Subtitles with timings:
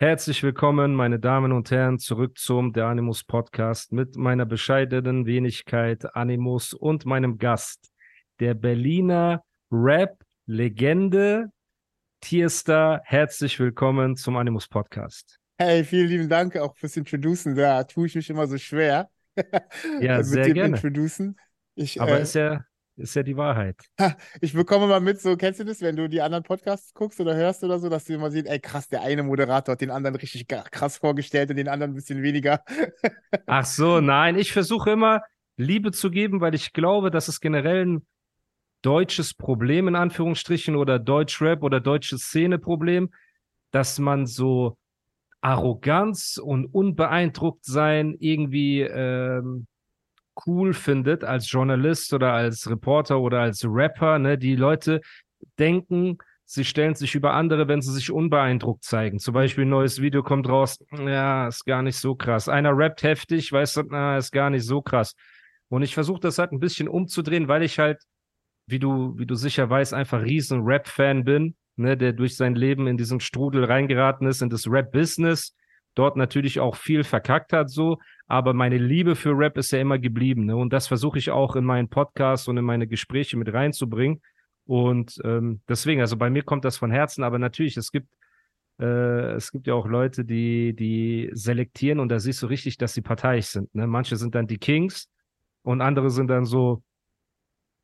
[0.00, 6.14] Herzlich willkommen, meine Damen und Herren, zurück zum Der Animus Podcast mit meiner bescheidenen Wenigkeit
[6.14, 7.90] Animus und meinem Gast,
[8.38, 9.42] der Berliner
[9.72, 11.50] Rap-Legende
[12.20, 13.00] Tierstar.
[13.06, 15.40] Herzlich willkommen zum Animus Podcast.
[15.56, 17.56] Hey, vielen lieben Dank auch fürs Introducen.
[17.56, 19.10] Da tue ich mich immer so schwer.
[20.00, 20.76] Ja, mit sehr dem gerne.
[20.76, 21.40] Introducen.
[21.74, 22.64] Ich, Aber äh, ist ja,
[22.98, 23.76] ist ja die Wahrheit.
[24.40, 27.34] ich bekomme mal mit, so kennst du das, wenn du die anderen Podcasts guckst oder
[27.34, 30.16] hörst oder so, dass du immer siehst, ey krass, der eine Moderator hat den anderen
[30.16, 32.62] richtig krass vorgestellt und den anderen ein bisschen weniger.
[33.46, 35.22] Ach so, nein, ich versuche immer
[35.56, 38.06] Liebe zu geben, weil ich glaube, das ist generell ein
[38.82, 43.10] deutsches Problem in Anführungsstrichen oder Deutschrap oder deutsches Szeneproblem,
[43.70, 44.76] dass man so
[45.40, 49.66] Arroganz und unbeeindruckt sein irgendwie ähm,
[50.46, 54.18] cool findet als Journalist oder als Reporter oder als Rapper.
[54.18, 54.38] Ne?
[54.38, 55.00] Die Leute
[55.58, 59.18] denken, sie stellen sich über andere, wenn sie sich unbeeindruckt zeigen.
[59.18, 62.48] Zum Beispiel ein neues Video kommt raus, ja, ist gar nicht so krass.
[62.48, 65.14] Einer rappt heftig, weißt du, na, ist gar nicht so krass.
[65.68, 68.02] Und ich versuche das halt ein bisschen umzudrehen, weil ich halt,
[68.66, 72.86] wie du, wie du sicher weißt, einfach riesen Rap-Fan bin, ne, der durch sein Leben
[72.86, 75.54] in diesen Strudel reingeraten ist, in das Rap-Business,
[75.94, 77.98] dort natürlich auch viel verkackt hat, so,
[78.28, 81.56] aber meine Liebe für Rap ist ja immer geblieben, ne, und das versuche ich auch
[81.56, 84.22] in meinen Podcasts und in meine Gespräche mit reinzubringen.
[84.66, 88.08] Und ähm, deswegen, also bei mir kommt das von Herzen, aber natürlich, es gibt
[88.78, 92.94] äh, es gibt ja auch Leute, die, die selektieren und da siehst du richtig, dass
[92.94, 93.74] sie parteiisch sind.
[93.74, 93.86] Ne?
[93.86, 95.08] Manche sind dann die Kings
[95.62, 96.82] und andere sind dann so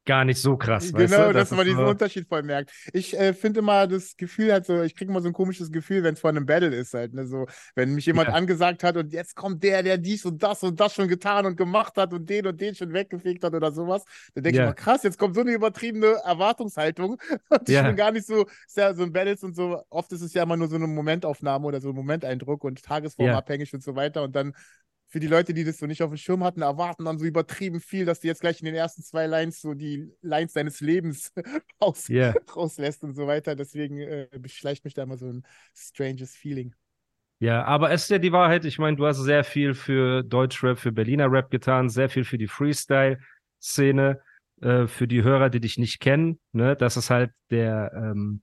[0.07, 0.93] gar nicht so krass.
[0.93, 1.33] weißt genau, du?
[1.33, 2.73] dass man ist diesen so, Unterschied voll merkt.
[2.93, 6.03] Ich äh, finde immer das Gefühl halt so, ich kriege immer so ein komisches Gefühl,
[6.03, 8.35] wenn es vor einem Battle ist halt, ne, so, wenn mich jemand Ja.
[8.35, 11.57] angesagt hat und jetzt kommt der, der dies und das und das schon getan und
[11.57, 14.05] gemacht hat und den und den schon weggefegt hat oder sowas,
[14.35, 14.65] dann denke Ja.
[14.65, 17.83] ich mal, krass, jetzt kommt so eine übertriebene Erwartungshaltung und ich Ja.
[17.83, 20.43] bin gar nicht so, ist ja so ein Battles und so, oft ist es ja
[20.43, 24.37] immer nur so eine Momentaufnahme oder so ein Momenteindruck und tagesformabhängig und so weiter und
[24.37, 24.55] dann
[25.15, 27.79] für die Leute, die das so nicht auf dem Schirm hatten, erwarten dann so übertrieben
[27.79, 31.33] viel, dass du jetzt gleich in den ersten zwei Lines so die Lines deines Lebens
[31.79, 32.35] aus, Ja.
[32.57, 33.55] rauslässt und so weiter.
[33.55, 36.75] Deswegen äh, beschleicht mich da immer so ein stranges Feeling.
[37.39, 38.65] Ja, aber es ist ja die Wahrheit.
[38.65, 42.37] Ich meine, du hast sehr viel für Deutschrap, für Berliner Rap getan, sehr viel für
[42.37, 44.21] die Freestyle-Szene,
[44.63, 46.41] äh, für die Hörer, die dich nicht kennen.
[46.51, 46.75] Ne?
[46.75, 48.43] Das ist halt der, ähm,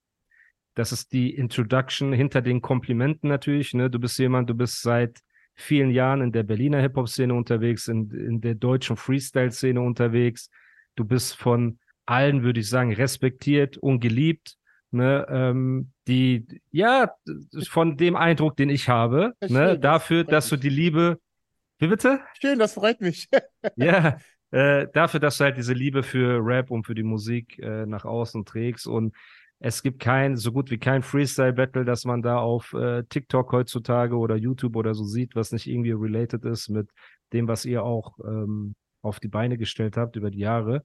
[0.76, 3.74] das ist die Introduction hinter den Komplimenten natürlich.
[3.74, 3.90] Ne?
[3.90, 5.20] Du bist jemand, du bist seit
[5.56, 10.50] vielen Jahren in der Berliner Hip-Hop-Szene unterwegs, in, in der deutschen Freestyle-Szene unterwegs.
[10.96, 14.58] Du bist von allen, würde ich sagen, respektiert und geliebt.
[14.94, 17.12] Ne, ähm, die, ja,
[17.70, 20.70] von dem Eindruck, den ich habe, Ja, ne, schön, das dafür, freut dass du die
[20.70, 21.18] Liebe,
[21.80, 22.20] wie bitte?
[22.42, 23.30] Schön, das freut mich.
[23.78, 24.18] Ja,
[24.52, 28.04] äh, dafür, dass du halt diese Liebe für Rap und für die Musik äh, nach
[28.04, 28.86] außen trägst.
[28.86, 29.16] Und
[29.64, 34.18] es gibt kein, so gut wie kein Freestyle-Battle, dass man da auf äh, TikTok heutzutage
[34.18, 36.90] oder YouTube oder so sieht, was nicht irgendwie related ist mit
[37.32, 38.74] dem, was ihr auch ähm,
[39.04, 40.84] auf die Beine gestellt habt über die Jahre.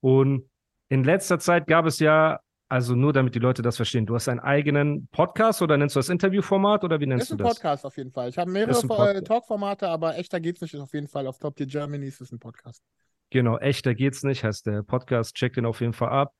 [0.00, 0.50] Und
[0.88, 4.28] in letzter Zeit gab es ja, also nur damit die Leute das verstehen, du hast
[4.28, 7.46] einen eigenen Podcast oder nennst du das Interviewformat oder wie Das nennst ist du ein
[7.46, 7.54] das?
[7.54, 8.28] Podcast auf jeden Fall.
[8.28, 9.22] Ich habe Ist mehrere ein äh.
[9.22, 10.74] Talkformate, aber echter geht's nicht.
[10.74, 12.82] Ist auf jeden Fall auf Top Tier Germany ist es ein Podcast.
[13.30, 16.32] Genau, echter geht's nicht, heißt der Podcast, check den auf jeden Fall ab.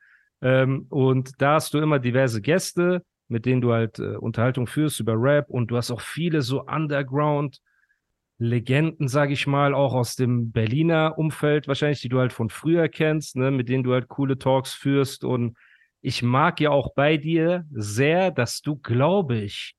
[0.43, 5.01] Ähm, und da hast du immer diverse Gäste, mit denen du halt äh, Unterhaltung führst
[5.01, 7.61] über Rap und du hast auch viele so Underground
[8.39, 12.89] Legenden, sag ich mal, auch aus dem Berliner Umfeld wahrscheinlich, die du halt von früher
[12.89, 15.57] kennst, ne, mit denen du halt coole Talks führst und
[16.03, 19.75] ich mag ja auch bei dir sehr, dass du, glaube ich,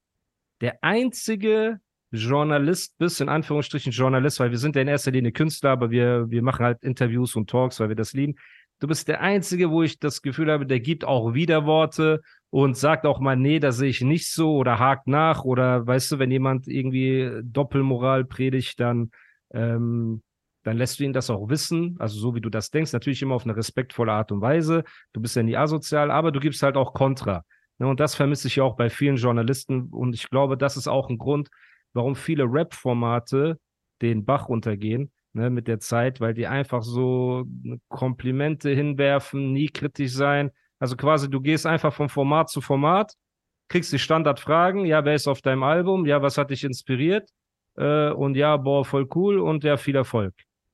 [0.60, 1.80] der einzige
[2.12, 6.30] Journalist bist, in Anführungsstrichen Journalist, weil wir sind ja in erster Linie Künstler, aber wir,
[6.30, 8.36] wir machen halt Interviews und Talks, weil wir das lieben.
[8.80, 12.22] Du bist der Einzige, wo ich das Gefühl habe, der gibt auch Widerworte
[12.52, 16.12] und sagt auch mal, nee, das sehe ich nicht so oder hakt nach oder weißt
[16.12, 19.10] du, wenn jemand irgendwie Doppelmoral predigt, dann,
[19.52, 20.22] ähm,
[20.64, 23.36] dann lässt du ihn das auch wissen, also so wie du das denkst, natürlich immer
[23.36, 24.84] auf eine respektvolle Art und Weise.
[25.12, 27.44] Du bist ja nie asozial, aber du gibst halt auch Kontra.
[27.80, 30.88] Ne, und das vermisse ich ja auch bei vielen Journalisten und ich glaube, das ist
[30.88, 31.50] auch ein Grund,
[31.94, 33.60] warum viele Rap-Formate
[34.02, 37.46] den Bach runtergehen, ne, mit der Zeit, weil die einfach so
[37.88, 40.52] Komplimente hinwerfen, nie kritisch sein.
[40.80, 43.14] Also quasi, du gehst einfach von Format zu Format
[43.68, 47.30] kriegst die Standardfragen, ja, wer ist auf deinem Album, ja, was hat dich inspiriert?
[47.76, 50.34] Äh, und ja, boah, voll cool und ja, viel Erfolg.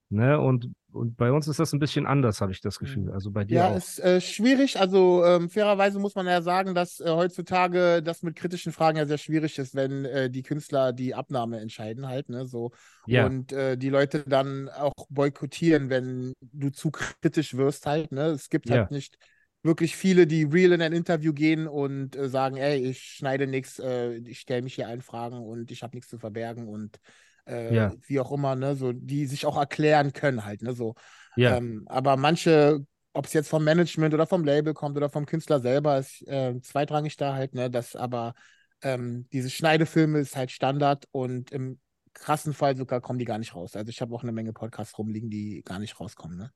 [0.09, 0.39] Ne?
[0.39, 3.11] Und, und bei uns ist das ein bisschen anders, habe ich das Gefühl.
[3.11, 3.83] Also bei dir Ja, auch.
[3.83, 4.79] ist äh, schwierig.
[4.79, 9.05] Also ähm, fairerweise muss man ja sagen, dass äh, heutzutage das mit kritischen Fragen ja
[9.05, 12.71] sehr schwierig ist, wenn äh, die Künstler die Abnahme entscheiden halt, ne, so.
[13.05, 13.25] Ja.
[13.25, 18.27] Und äh, die Leute dann auch boykottieren, wenn du zu kritisch wirst halt, ne.
[18.27, 18.71] Es gibt Ja.
[18.71, 19.17] halt nicht
[19.61, 23.77] wirklich viele, die real in ein Interview gehen und äh, sagen, ey, ich schneide nichts,
[23.79, 26.97] äh, ich stelle mich hier allen Fragen und ich habe nichts zu verbergen und
[27.45, 27.95] äh, Ja.
[28.07, 30.95] wie auch immer, ne, so, die sich auch erklären können halt, ne, so.
[31.35, 35.25] Ja, Ähm, aber manche, ob es jetzt vom Management oder vom Label kommt oder vom
[35.25, 37.69] Künstler selber, ist äh, zweitrangig da halt, ne?
[37.69, 38.33] Das aber
[38.81, 41.79] ähm, diese Schneidefilme ist halt Standard und im
[42.13, 43.75] krassen Fall sogar kommen die gar nicht raus.
[43.75, 46.51] Also ich habe auch eine Menge Podcasts rumliegen, die gar nicht rauskommen, ne?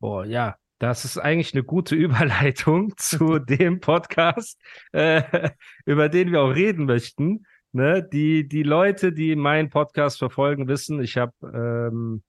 [0.00, 0.56] boah, ja.
[0.78, 4.60] Das ist eigentlich eine gute Überleitung zu dem Podcast,
[4.92, 5.22] äh,
[5.86, 7.46] über den wir auch reden möchten.
[7.72, 8.02] Ne?
[8.02, 12.22] Die, die Leute, die meinen Podcast verfolgen, wissen, ich habe ähm,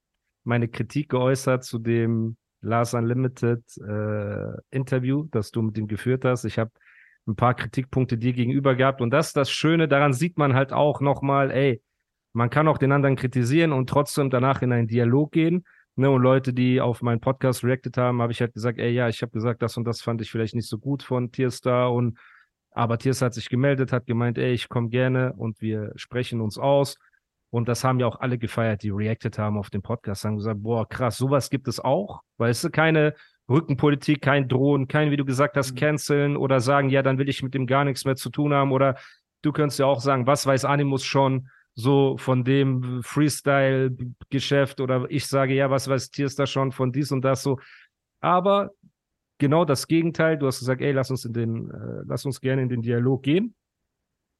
[0.43, 6.45] meine Kritik geäußert zu dem Lars Unlimited äh, Interview, das du mit ihm geführt hast.
[6.45, 6.71] Ich habe
[7.27, 10.73] ein paar Kritikpunkte dir gegenüber gehabt und das ist das Schöne, daran sieht man halt
[10.73, 11.81] auch nochmal, ey,
[12.33, 15.65] man kann auch den anderen kritisieren und trotzdem danach in einen Dialog gehen.
[15.95, 19.07] Ne, und Leute, die auf meinen Podcast reacted haben, habe ich halt gesagt, ey, ja,
[19.09, 22.17] ich habe gesagt, das und das fand ich vielleicht nicht so gut von Tierstar und
[22.73, 26.57] aber Tierstar hat sich gemeldet, hat gemeint, ey, ich komme gerne und wir sprechen uns
[26.57, 26.97] aus.
[27.49, 30.63] Und das haben ja auch alle gefeiert, die reacted haben auf den Podcast, haben gesagt,
[30.63, 32.21] boah, krass, sowas gibt es auch.
[32.37, 33.13] Weißt du, keine
[33.47, 35.75] Rückenpolitik, kein Drohen, kein, wie du gesagt hast, Mhm.
[35.77, 38.71] canceln oder sagen, ja, dann will ich mit dem gar nichts mehr zu tun haben.
[38.71, 38.95] Oder
[39.43, 45.27] du könntest ja auch sagen, was weiß Animus schon so von dem Freestyle-Geschäft oder ich
[45.27, 47.59] sage, ja, was weiß Tierstar schon von dies und das so.
[48.21, 48.71] Aber
[49.43, 50.37] genau das Gegenteil.
[50.37, 53.23] Du hast gesagt, ey, lass uns in den, äh, lass uns gerne in den Dialog
[53.23, 53.55] gehen.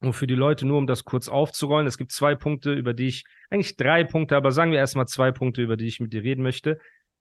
[0.00, 3.08] Und für die Leute, nur um das kurz aufzurollen, es gibt zwei Punkte, über die
[3.08, 6.22] ich, eigentlich drei Punkte, aber sagen wir erstmal zwei Punkte, über die ich mit dir
[6.22, 6.78] reden möchte.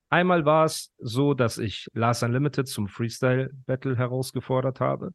[0.10, 5.14] Einmal war es so, dass ich Lars Unlimited zum Freestyle Battle herausgefordert habe.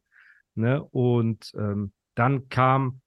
[0.55, 0.83] Ne?
[0.83, 3.01] Und ähm, dann kam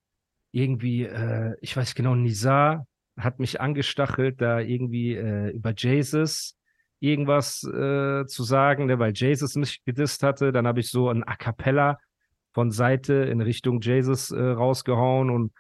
[0.51, 2.87] irgendwie, äh, ich weiß genau, Nizar
[3.17, 6.57] hat mich angestachelt, da irgendwie äh, über Jesus
[7.03, 10.53] irgendwas äh, zu sagen, ne, weil Jesus mich gedisst hatte.
[10.53, 11.99] Dann habe ich so ein A cappella
[12.53, 15.53] von Seite in Richtung Jesus äh, rausgehauen und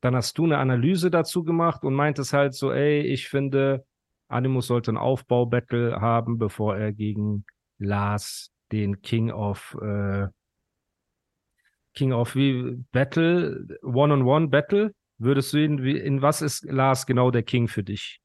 [0.00, 3.84] dann hast du eine Analyse dazu gemacht und meintest halt so, ey, ich finde,
[4.28, 7.44] Animus sollte ein Aufbau-Battle haben, bevor er gegen
[7.78, 10.28] Lars, den King of äh,
[11.94, 17.66] King of wie Battle, One-on-One-Battle, würdest du ihn, in was ist Lars genau der King
[17.66, 18.20] für dich?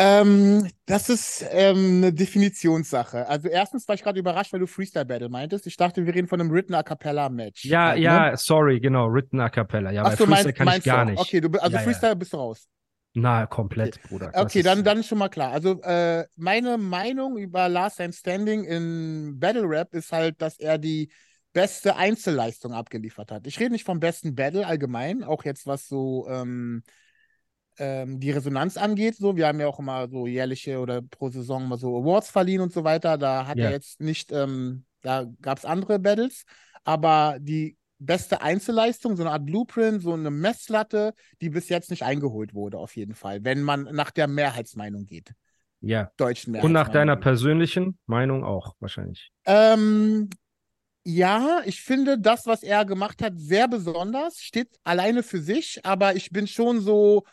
[0.00, 3.26] Ähm, das ist ähm, eine Definitionssache.
[3.28, 5.66] Also erstens war ich gerade überrascht, weil du Freestyle Battle meintest.
[5.66, 7.64] Ich dachte, wir reden von einem Written A Cappella Match.
[7.64, 8.36] Ja, halt, ja, Ne?
[8.36, 9.90] sorry, genau, Written A Cappella.
[9.90, 11.12] Ja, Ach bei so, Freestyle meinst, kann ich meinst gar du.
[11.12, 11.20] nicht.
[11.20, 11.84] Okay, du, also Ja, ja.
[11.84, 12.68] Freestyle bist du raus.
[13.14, 14.34] Na, komplett, Bruder.
[14.38, 15.52] Das Okay, dann, dann ist schon mal klar.
[15.52, 20.78] Also äh, meine Meinung über Last Time Standing in Battle Rap ist halt, dass er
[20.78, 21.10] die
[21.52, 23.46] beste Einzelleistung abgeliefert hat.
[23.46, 26.82] Ich rede nicht vom besten Battle allgemein, auch jetzt was so ähm,
[27.78, 29.16] ähm, die Resonanz angeht.
[29.16, 32.60] So, wir haben ja auch immer so jährliche oder pro Saison mal so Awards verliehen
[32.60, 33.18] und so weiter.
[33.18, 33.64] Da hat Ja.
[33.66, 36.44] er jetzt nicht, ähm, da gab es andere Battles,
[36.84, 42.04] aber die beste Einzelleistung, so eine Art Blueprint, so eine Messlatte, die bis jetzt nicht
[42.04, 45.32] eingeholt wurde, auf jeden Fall, wenn man nach der Mehrheitsmeinung geht,
[45.80, 46.10] Ja.
[46.16, 49.32] deutschen Und nach deiner persönlichen Meinung auch, wahrscheinlich.
[49.46, 50.30] Ähm,
[51.04, 56.14] ja, ich finde das, was er gemacht hat, sehr besonders, steht alleine für sich, aber
[56.16, 57.24] ich bin schon so,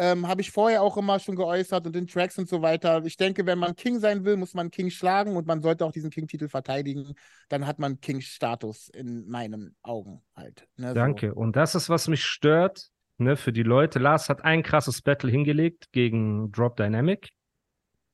[0.00, 3.04] ähm, habe ich vorher auch immer schon geäußert und in Tracks und so weiter.
[3.04, 5.92] Ich denke, wenn man King sein will, muss man King schlagen und man sollte auch
[5.92, 7.14] diesen King-Titel verteidigen.
[7.50, 10.66] Dann hat man King-Status in meinen Augen halt.
[10.78, 10.94] Ne, so.
[10.94, 11.34] Danke.
[11.34, 12.88] Und das ist, was mich stört,
[13.18, 13.98] ne, für die Leute.
[13.98, 17.28] Lars hat ein krasses Battle hingelegt gegen Drop Dynamic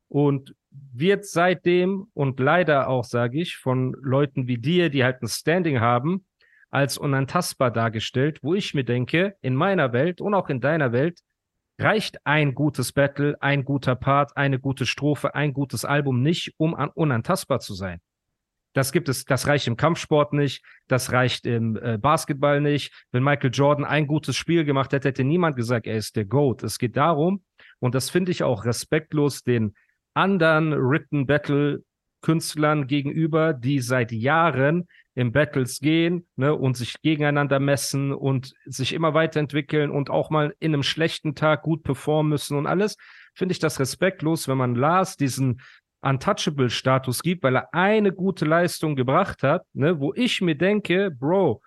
[0.08, 5.28] und wird seitdem und leider auch, sage ich, von Leuten wie dir, die halt ein
[5.28, 6.26] Standing haben,
[6.68, 11.20] als unantastbar dargestellt, wo ich mir denke, in meiner Welt und auch in deiner Welt
[11.78, 16.74] reicht ein gutes Battle, ein guter Part, eine gute Strophe, ein gutes Album nicht, um
[16.74, 18.00] an, unantastbar zu sein.
[18.72, 22.92] Das gibt es, das reicht im Kampfsport nicht, das reicht im äh, Basketball nicht.
[23.10, 26.62] Wenn Michael Jordan ein gutes Spiel gemacht hätte, hätte niemand gesagt, er ist der GOAT.
[26.62, 27.42] Es geht darum,
[27.78, 29.74] und das finde ich auch respektlos den
[30.12, 31.82] anderen Written Battle
[32.26, 38.94] Künstlern gegenüber, die seit Jahren im Battles gehen ne, und sich gegeneinander messen und sich
[38.94, 42.96] immer weiterentwickeln und auch mal in einem schlechten Tag gut performen müssen und alles,
[43.32, 45.60] finde ich das respektlos, wenn man Lars diesen
[46.00, 51.62] Untouchable-Status gibt, weil er eine gute Leistung gebracht hat, ne, wo ich mir denke, Bro,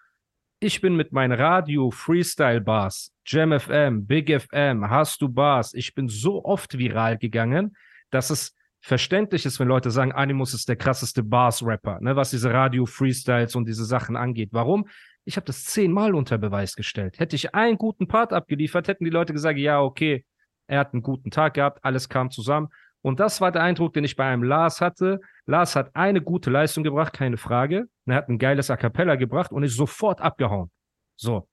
[0.60, 5.96] Ich bin mit meinen Radio Freestyle Bars, Jam FM, Big FM, Hast du Bars, ich
[5.96, 7.78] bin so oft viral gegangen,
[8.10, 12.54] dass es verständlich ist, wenn Leute sagen, Animus ist der krasseste Bars-Rapper, ne, was diese
[12.54, 14.50] Radio-Freestyles und diese Sachen angeht.
[14.52, 14.88] Warum?
[15.26, 17.20] Ich habe das zehnmal unter Beweis gestellt.
[17.20, 20.26] Hätte ich einen guten Part abgeliefert, hätten die Leute gesagt, ja, okay,
[20.68, 22.70] er hat einen guten Tag gehabt, alles kam zusammen.
[23.02, 25.20] Und das war der Eindruck, den ich bei einem Lars hatte.
[25.46, 27.88] Lars hat eine gute Leistung gebracht, keine Frage.
[28.06, 30.70] Er hat ein geiles A Cappella gebracht und ist sofort abgehauen.
[31.16, 31.48] So.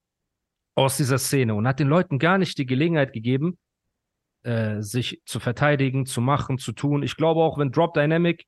[0.75, 3.57] Aus dieser Szene und hat den Leuten gar nicht die Gelegenheit gegeben,
[4.47, 7.03] äh, sich zu verteidigen, zu machen, zu tun.
[7.03, 8.45] Ich glaube auch, wenn Drop Dynamic,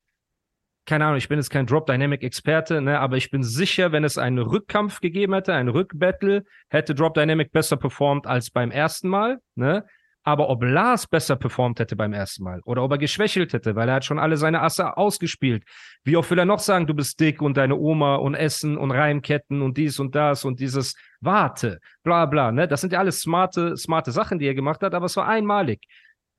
[0.87, 4.05] keine Ahnung, ich bin jetzt kein Drop Dynamic Experte, ne, aber ich bin sicher, wenn
[4.05, 9.09] es einen Rückkampf gegeben hätte, ein Rückbattle, hätte Drop Dynamic besser performt als beim ersten
[9.09, 9.85] Mal, ne?
[10.23, 13.88] Aber ob Lars besser performt hätte beim ersten Mal oder ob er geschwächelt hätte, weil
[13.88, 15.64] er hat schon alle seine Asse ausgespielt.
[16.05, 18.90] Wie oft will er noch sagen, du bist dick und deine Oma und Essen und
[18.90, 22.52] Reimketten und dies und das und dieses Warte, bla bla.
[22.52, 22.68] Ne?
[22.68, 25.80] Das sind ja alles smarte, smarte Sachen, die er gemacht hat, aber es war einmalig.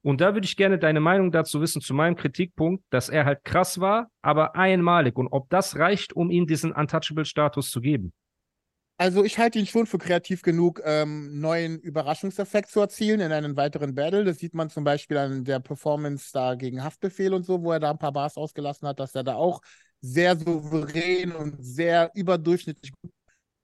[0.02, 3.44] Und da würde ich gerne deine Meinung dazu wissen, zu meinem Kritikpunkt, dass er halt
[3.44, 5.18] krass war, aber einmalig.
[5.18, 8.14] Und ob das reicht, um ihm diesen Untouchable-Status zu geben.
[8.98, 13.56] Also ich halte ihn schon für kreativ genug, ähm, neuen Überraschungseffekt zu erzielen in einem
[13.56, 14.26] weiteren Battle.
[14.26, 17.80] Das sieht man zum Beispiel an der Performance da gegen Haftbefehl und so, wo er
[17.80, 19.62] da ein paar Bars ausgelassen hat, dass er da auch
[20.02, 23.12] sehr souverän und sehr überdurchschnittlich gut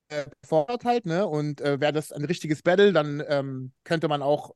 [0.10, 1.26] äh, performt halt, ne?
[1.28, 4.54] Und äh, wäre das ein richtiges Battle, dann ähm, könnte man auch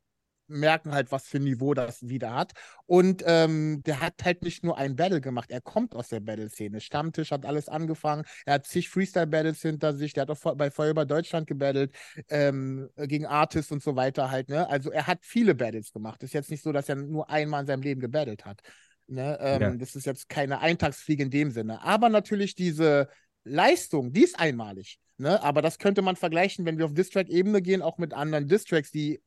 [0.49, 2.53] merken halt, was für ein Niveau das wieder hat.
[2.85, 6.81] Und ähm, der hat halt nicht nur ein Battle gemacht, er kommt aus der Battle-Szene.
[6.81, 10.91] Stammtisch hat alles angefangen, er hat zig Freestyle-Battles hinter sich, der hat auch bei Feuer
[10.91, 11.95] über Deutschland gebattelt,
[12.29, 14.67] ähm, gegen Artists und so weiter halt, ne?
[14.69, 16.23] Also er hat viele Battles gemacht.
[16.23, 18.61] Ist jetzt nicht so, dass er nur einmal in seinem Leben gebattelt hat.
[19.07, 19.37] Ne?
[19.41, 19.71] Ähm, ja.
[19.75, 21.81] Das ist jetzt keine Eintagsfliege in dem Sinne.
[21.81, 23.09] Aber natürlich diese
[23.43, 24.99] Leistung, die ist einmalig.
[25.19, 25.43] Ne?
[25.43, 29.21] Aber das könnte man vergleichen, wenn wir auf Distrack-Ebene gehen, auch mit anderen Distracks, die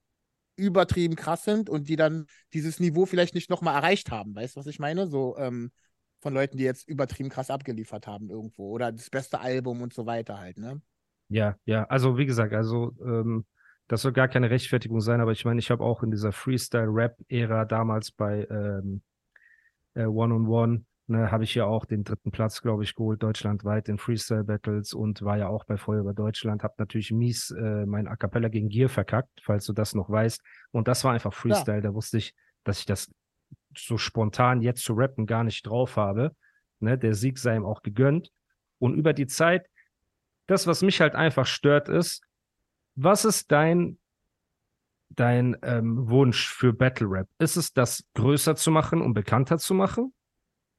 [0.57, 4.35] übertrieben krass sind und die dann dieses Niveau vielleicht nicht nochmal erreicht haben.
[4.35, 5.07] Weißt du, was ich meine?
[5.07, 5.71] So ähm,
[6.21, 10.07] von Leuten, die jetzt übertrieben krass abgeliefert haben irgendwo oder das beste Album und so
[10.07, 10.81] weiter halt, ne?
[11.29, 13.47] Ja, ja, also wie gesagt, also ähm,
[13.89, 17.65] das soll gar keine Rechtfertigung sein, aber ich meine, ich habe auch in dieser Freestyle-Rap-Ära
[17.65, 19.03] damals bei ähm,
[19.95, 23.23] äh, One on One ne, habe ich ja auch den dritten Platz, glaube ich, geholt,
[23.23, 27.87] deutschlandweit in Freestyle-Battles und war ja auch bei Feuer über Deutschland, habe natürlich mies äh,
[27.87, 30.43] mein A Cappella gegen Gier verkackt, falls du das noch weißt.
[30.71, 31.83] Und das war einfach Freestyle, ja.
[31.83, 33.11] da wusste ich, dass ich das
[33.77, 36.35] so spontan jetzt zu rappen gar nicht drauf habe.
[36.81, 38.31] Ne, der Sieg sei ihm auch gegönnt.
[38.79, 39.67] Und über die Zeit,
[40.47, 42.23] das, was mich halt einfach stört, ist,
[42.97, 43.99] was ist dein
[45.17, 47.29] dein ähm, Wunsch für Battle Rap?
[47.39, 50.13] Ist es, das größer zu machen und bekannter zu machen?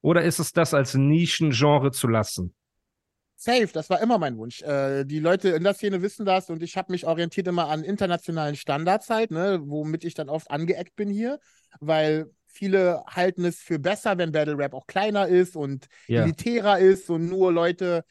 [0.03, 2.53] Oder ist es das als Nischengenre zu lassen?
[3.37, 4.61] Safe, das war immer mein Wunsch.
[4.61, 7.83] Äh, die Leute in der Szene wissen das und ich habe mich orientiert immer an
[7.83, 11.39] internationalen Standards halt, ne, womit ich dann oft angeeckt bin hier,
[11.79, 16.23] weil viele halten es für besser, wenn Battle Rap auch kleiner ist und ja.
[16.23, 18.03] elitärer ist und nur Leute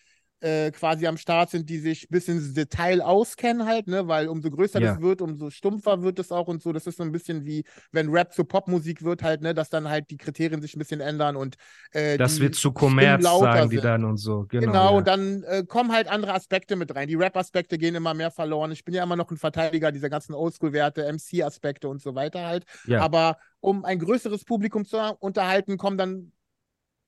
[0.42, 4.50] äh, quasi am Start sind, die sich bis ins Detail auskennen halt, ne, weil umso
[4.50, 4.92] größer ja.
[4.92, 6.72] das wird, umso stumpfer wird es auch und so.
[6.72, 9.88] Das ist so ein bisschen wie, wenn Rap zu Popmusik wird halt, ne, dass dann
[9.88, 11.56] halt die Kriterien sich ein bisschen ändern und
[11.92, 14.46] äh, Das wird zu Kommerz, sagen die dann und so.
[14.48, 14.96] Genau, genau ja.
[14.96, 17.08] und dann äh, kommen halt andere Aspekte mit rein.
[17.08, 18.72] Die Rap-Aspekte gehen immer mehr verloren.
[18.72, 22.64] Ich bin ja immer noch ein Verteidiger dieser ganzen Oldschool-Werte, MC-Aspekte und so weiter halt.
[22.86, 23.00] Ja.
[23.00, 26.32] Aber um ein größeres Publikum zu unterhalten, kommen dann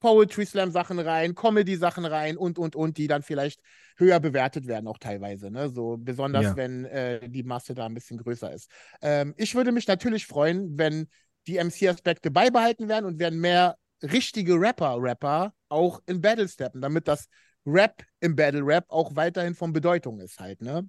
[0.05, 3.63] Poetry Slam Sachen rein, Comedy Sachen rein und und und, die dann vielleicht
[3.97, 5.71] höher bewertet werden auch teilweise, ne?
[5.71, 6.57] So besonders ja.
[6.57, 8.71] wenn äh, die Masse da ein bisschen größer ist.
[9.01, 11.09] Ähm, ich würde mich natürlich freuen, wenn
[11.47, 17.09] die MC-Aspekte beibehalten werden und werden mehr richtige Rapper, Rapper auch in Battle steppen, damit
[17.09, 17.27] das
[17.65, 20.87] Rap im Battle Rap auch weiterhin von Bedeutung ist halt, ne?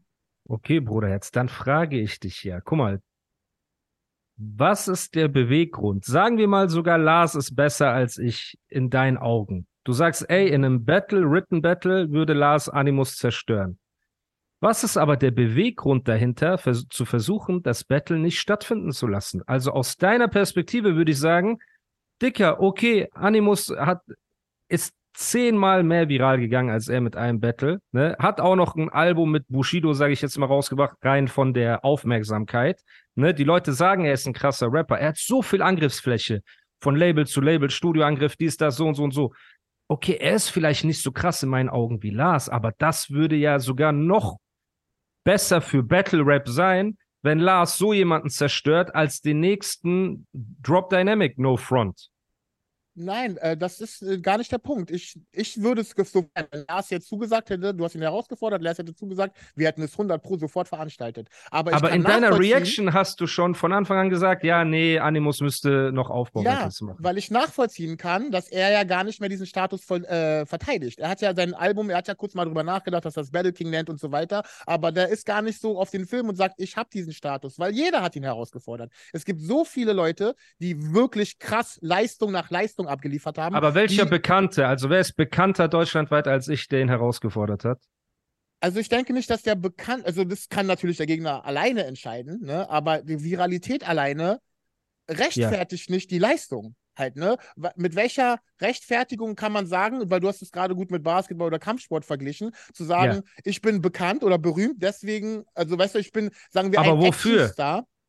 [0.49, 2.59] Okay, Bruder, jetzt dann frage ich dich ja.
[2.59, 2.99] Guck mal,
[4.37, 6.05] was ist der Beweggrund?
[6.05, 9.67] Sagen wir mal sogar, Lars ist besser als ich in deinen Augen.
[9.83, 13.77] Du sagst, ey, in einem Battle, Written Battle, würde Lars Animus zerstören.
[14.59, 19.43] Was ist aber der Beweggrund dahinter, vers zu versuchen, das Battle nicht stattfinden zu lassen?
[19.45, 21.59] Also aus deiner Perspektive würde ich sagen,
[22.21, 24.01] Dicker, okay, Animus hat,
[24.69, 27.81] ist zehnmal mehr viral gegangen als er mit einem Battle.
[27.91, 28.15] Ne?
[28.19, 31.83] Hat auch noch ein Album mit Bushido, sage ich jetzt mal, rausgebracht, rein von der
[31.83, 32.81] Aufmerksamkeit.
[33.15, 33.33] Ne?
[33.33, 34.99] Die Leute sagen, er ist ein krasser Rapper.
[34.99, 36.41] Er hat so viel Angriffsfläche.
[36.81, 39.33] Von Label zu Label, Studioangriff, dies, das, so und so und so.
[39.87, 43.35] Okay, er ist vielleicht nicht so krass in meinen Augen wie Lars, aber das würde
[43.35, 44.37] ja sogar noch
[45.23, 51.37] besser für Battle Rap sein, wenn Lars so jemanden zerstört als den nächsten Drop Dynamic
[51.39, 52.09] No Front.
[52.97, 54.89] Nein, äh, das ist äh, gar nicht der Punkt.
[54.89, 58.77] Ich, ich würde es so, wenn Lars jetzt zugesagt hätte, du hast ihn herausgefordert, Lars
[58.77, 61.27] hätte zugesagt, wir hätten es 100 Pro sofort veranstaltet.
[61.51, 65.41] Aber, Aber in deiner Reaction hast du schon von Anfang an gesagt, ja, nee, Animus
[65.41, 66.95] müsste noch Aufbau ja, machen.
[66.99, 70.99] weil ich nachvollziehen kann, dass er ja gar nicht mehr diesen Status voll, äh, verteidigt.
[70.99, 73.51] Er hat ja sein Album, er hat ja kurz mal drüber nachgedacht, dass das Battle
[73.51, 76.35] King nennt und so weiter, aber der ist gar nicht so auf den Film und
[76.35, 78.91] sagt, ich habe diesen Status, weil jeder hat ihn herausgefordert.
[79.11, 83.55] Es gibt so viele Leute, die wirklich krass Leistung nach Leistung abgeliefert haben.
[83.55, 87.79] Aber welcher Bekannte, also wer ist bekannter deutschlandweit als ich, der ihn herausgefordert hat?
[88.59, 92.41] Also ich denke nicht, dass der bekannt, also das kann natürlich der Gegner alleine entscheiden,
[92.41, 92.69] ne?
[92.69, 94.39] aber die Viralität alleine
[95.09, 95.95] rechtfertigt ja.
[95.95, 97.37] nicht die Leistung halt, ne?
[97.75, 101.59] Mit welcher Rechtfertigung kann man sagen, weil du hast es gerade gut mit Basketball oder
[101.59, 103.41] Kampfsport verglichen, zu sagen, ja.
[103.43, 107.01] ich bin bekannt oder berühmt, deswegen, also weißt du, ich bin, sagen wir, aber ein
[107.01, 107.53] wofür?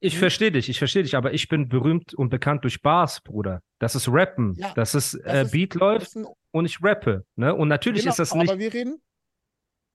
[0.06, 0.20] Ich hm?
[0.20, 3.60] verstehe dich, ich verstehe dich, aber ich bin berühmt und bekannt durch Bars, Bruder.
[3.80, 4.54] Das ist Rappen.
[4.56, 6.26] Ja, das ist, das äh, ist Beat läuft ein...
[6.52, 7.24] und ich rappe.
[7.34, 7.52] Ne?
[7.54, 8.48] Und natürlich genau, ist das nicht.
[8.48, 9.02] Aber wir reden,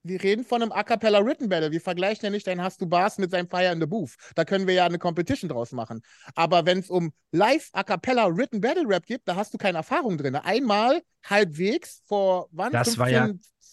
[0.04, 1.72] wir reden von einem A Cappella Written Battle.
[1.72, 4.16] Wir vergleichen ja nicht dein Hast du Bars mit seinem Fire in the Booth.
[4.36, 6.02] Da können wir ja eine Competition draus machen.
[6.36, 9.78] Aber wenn es um Live A Cappella Written Battle Rap geht, da hast du keine
[9.78, 10.36] Erfahrung drin.
[10.36, 12.74] Einmal halbwegs vor wann?
[12.74, 13.30] Das 15, war ja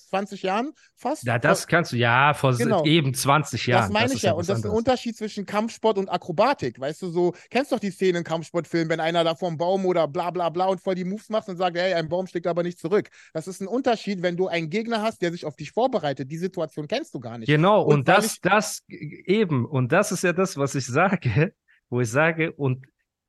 [0.09, 1.25] 20 Jahren fast.
[1.25, 2.85] Ja, das kannst du, ja, vor genau.
[2.85, 3.83] eben 20 Jahren.
[3.83, 4.33] Das meine das ich ja.
[4.33, 6.81] Und das ist ein Unterschied zwischen Kampfsport und Akrobatik.
[6.81, 9.59] Weißt du, so, kennst du doch die Szene in Kampfsportfilmen, wenn einer da vor einem
[9.59, 12.27] Baum oder bla bla bla und voll die Moves macht und sagt, hey, ein Baum
[12.27, 13.09] schlägt aber nicht zurück.
[13.33, 16.31] Das ist ein Unterschied, wenn du einen Gegner hast, der sich auf dich vorbereitet.
[16.31, 17.49] Die Situation kennst du gar nicht.
[17.49, 21.53] Genau, und, und das, das eben, und das ist ja das, was ich sage,
[21.91, 22.87] wo ich sage, und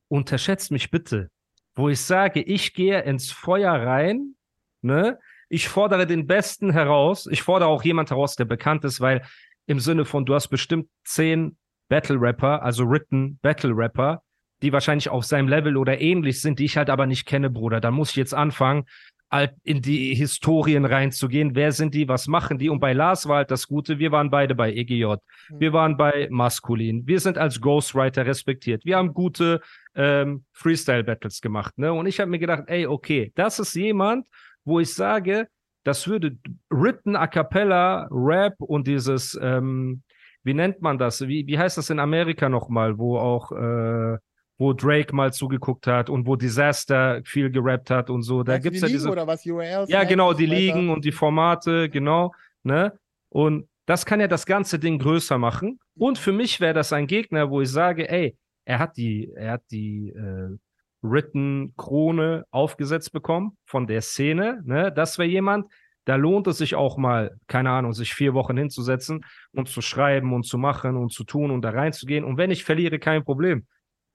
[0.07, 1.29] unterschätzt mich bitte.
[1.75, 4.35] Wo ich sage, ich gehe ins Feuer rein,
[4.81, 5.19] ne?
[5.49, 7.27] Ich fordere den Besten heraus.
[7.27, 9.23] Ich fordere auch jemand heraus, der bekannt ist, weil
[9.65, 11.57] im Sinne von, du hast bestimmt zehn
[11.89, 14.21] Battle-Rapper, also written Battle-Rapper,
[14.61, 17.81] die wahrscheinlich auf seinem Level oder ähnlich sind, die ich halt aber nicht kenne, Bruder.
[17.81, 18.85] Dann muss ich jetzt anfangen,
[19.31, 21.55] halt in die Historien reinzugehen.
[21.55, 22.07] Wer sind die?
[22.07, 22.69] Was machen die?
[22.69, 23.99] Und bei Lars war halt das Gute.
[23.99, 25.05] Wir waren beide bei EGJ.
[25.05, 25.19] Mhm.
[25.59, 27.05] Wir waren bei Maskulin.
[27.05, 28.85] Wir sind als Ghostwriter respektiert.
[28.85, 29.61] Wir haben gute
[29.95, 31.77] ähm, Freestyle-Battles gemacht.
[31.77, 31.93] Ne?
[31.93, 34.25] Und ich habe mir gedacht, ey, okay, das ist jemand,
[34.65, 35.47] wo ich sage,
[35.83, 36.37] das würde
[36.69, 40.03] written a cappella, Rap und dieses, ähm,
[40.43, 41.27] wie nennt man das?
[41.27, 44.17] Wie, wie heißt das in Amerika nochmal, wo auch, äh,
[44.57, 48.43] wo Drake mal zugeguckt hat und wo Disaster viel gerappt hat und so.
[48.43, 49.09] Da gibt es ja diese.
[49.09, 52.33] Oder was URLs ja, genau, die Ligen und die Formate, genau.
[52.63, 52.93] Ne?
[53.29, 55.79] Und das kann ja das ganze Ding größer machen.
[55.95, 59.53] Und für mich wäre das ein Gegner, wo ich sage, ey, er hat die, er
[59.53, 60.57] hat die äh,
[61.01, 64.61] Written Krone aufgesetzt bekommen von der Szene.
[64.65, 64.91] Ne?
[64.91, 65.67] Das wäre jemand,
[66.05, 70.33] da lohnt es sich auch mal, keine Ahnung, sich vier Wochen hinzusetzen und zu schreiben
[70.33, 72.25] und zu machen und zu tun und da reinzugehen.
[72.25, 73.67] Und wenn ich verliere, kein Problem.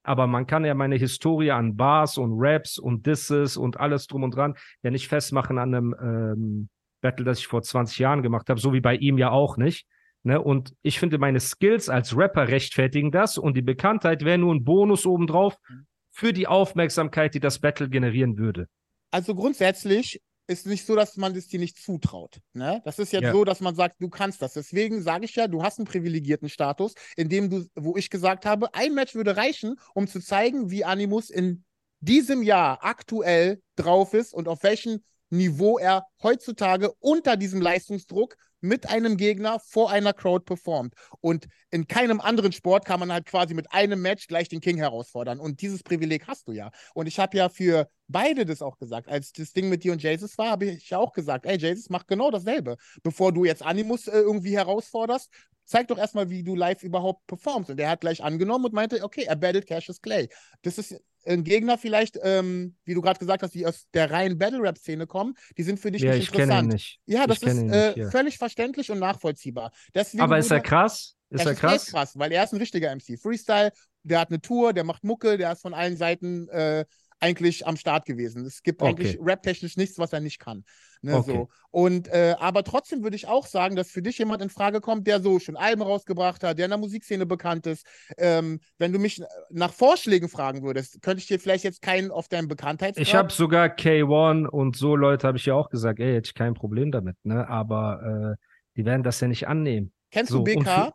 [0.03, 4.23] Aber man kann ja meine Historie an Bars und Raps und Disses und alles drum
[4.23, 6.69] und dran ja nicht festmachen an einem ähm,
[7.01, 9.87] Battle, das ich vor 20 Jahren gemacht habe, so wie bei ihm ja auch nicht.
[10.25, 10.41] Ne?
[10.41, 14.65] Und ich finde, meine Skills als Rapper rechtfertigen das und die Bekanntheit wäre nur ein
[14.65, 18.69] Bonus obendrauf, mhm für die Aufmerksamkeit, die das Battle generieren würde?
[19.11, 22.39] Also grundsätzlich ist nicht so, dass man es dir nicht zutraut.
[22.53, 22.81] Ne?
[22.85, 23.33] Das ist jetzt ja.
[23.33, 24.53] so, dass man sagt, du kannst das.
[24.53, 28.47] Deswegen sage ich ja, du hast einen privilegierten Status, in dem du, wo ich gesagt
[28.47, 31.65] habe, ein Match würde reichen, um zu zeigen, wie Animus in
[32.01, 38.89] diesem Jahr aktuell drauf ist und auf welchem Niveau er heutzutage unter diesem Leistungsdruck mit
[38.89, 40.95] einem Gegner vor einer Crowd performt.
[41.21, 44.79] Und in keinem anderen Sport kann man halt quasi mit einem Match gleich den King
[44.79, 45.39] herausfordern.
[45.39, 46.71] Und dieses Privileg hast du ja.
[46.95, 49.07] Und ich habe ja für beide das auch gesagt.
[49.09, 51.91] Als das Ding mit dir und Jesus war, habe ich ja auch gesagt, ey, Jesus
[51.91, 52.77] macht genau dasselbe.
[53.03, 55.29] Bevor du jetzt Animus äh, irgendwie herausforderst,
[55.67, 57.69] zeig doch erstmal, wie du live überhaupt performst.
[57.69, 60.29] Und er hat gleich angenommen und meinte, okay, er battelt Cassius Clay.
[60.63, 60.97] Das ist
[61.27, 65.35] ein Gegner vielleicht, ähm, wie du gerade gesagt hast, die aus der reinen Battle-Rap-Szene kommen,
[65.57, 66.73] die sind für dich ja, nicht interessant.
[66.73, 67.01] Nicht.
[67.07, 69.73] Ja, das ist äh, nicht, völlig verständlich und nachvollziehbar.
[69.95, 71.17] Deswegen Aber ist er krass?
[71.31, 71.85] Ist er krass?
[71.85, 73.19] Ist krass, weil er ist ein richtiger MC.
[73.21, 76.85] Freestyle, der hat eine Tour, der macht Mucke, der ist von allen Seiten äh,
[77.19, 78.45] eigentlich am Start gewesen.
[78.45, 78.91] Es gibt okay.
[78.91, 80.65] eigentlich rap-technisch nichts, was er nicht kann.
[81.05, 81.33] Ne, okay.
[81.33, 81.49] so.
[81.71, 85.07] Und äh, aber trotzdem würde ich auch sagen, dass für dich jemand in Frage kommt,
[85.07, 87.87] der so schon Alben rausgebracht hat, der in der Musikszene bekannt ist.
[88.17, 92.29] Ähm, wenn du mich nach Vorschlägen fragen würdest, könnte ich dir vielleicht jetzt keinen auf
[92.29, 93.07] deinem Bekanntheitsgrad.
[93.07, 96.35] Ich habe sogar K1 und so Leute habe ich ja auch gesagt, ey, hätte ich
[96.35, 97.47] kein Problem damit, ne?
[97.49, 98.45] Aber äh,
[98.77, 99.93] die werden das ja nicht annehmen.
[100.11, 100.95] Kennst so, du BK?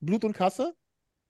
[0.00, 0.74] Blut und Kasse?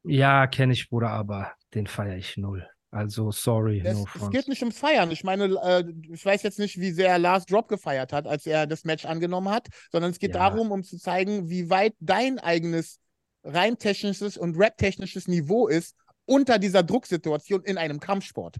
[0.05, 2.67] Ja, kenne ich, Bruder, aber den feiere ich null.
[2.97, 3.83] Also, sorry.
[3.85, 5.11] Es, no es geht nicht ums Feiern.
[5.11, 8.67] Ich meine, äh, ich weiß jetzt nicht, wie sehr Last Drop gefeiert hat, als er
[8.67, 10.49] das Match angenommen hat, sondern es geht ja.
[10.49, 12.99] darum, um zu zeigen, wie weit dein eigenes
[13.45, 18.57] rein technisches und rap-technisches Niveau ist unter dieser Drucksituation in einem Kampfsport.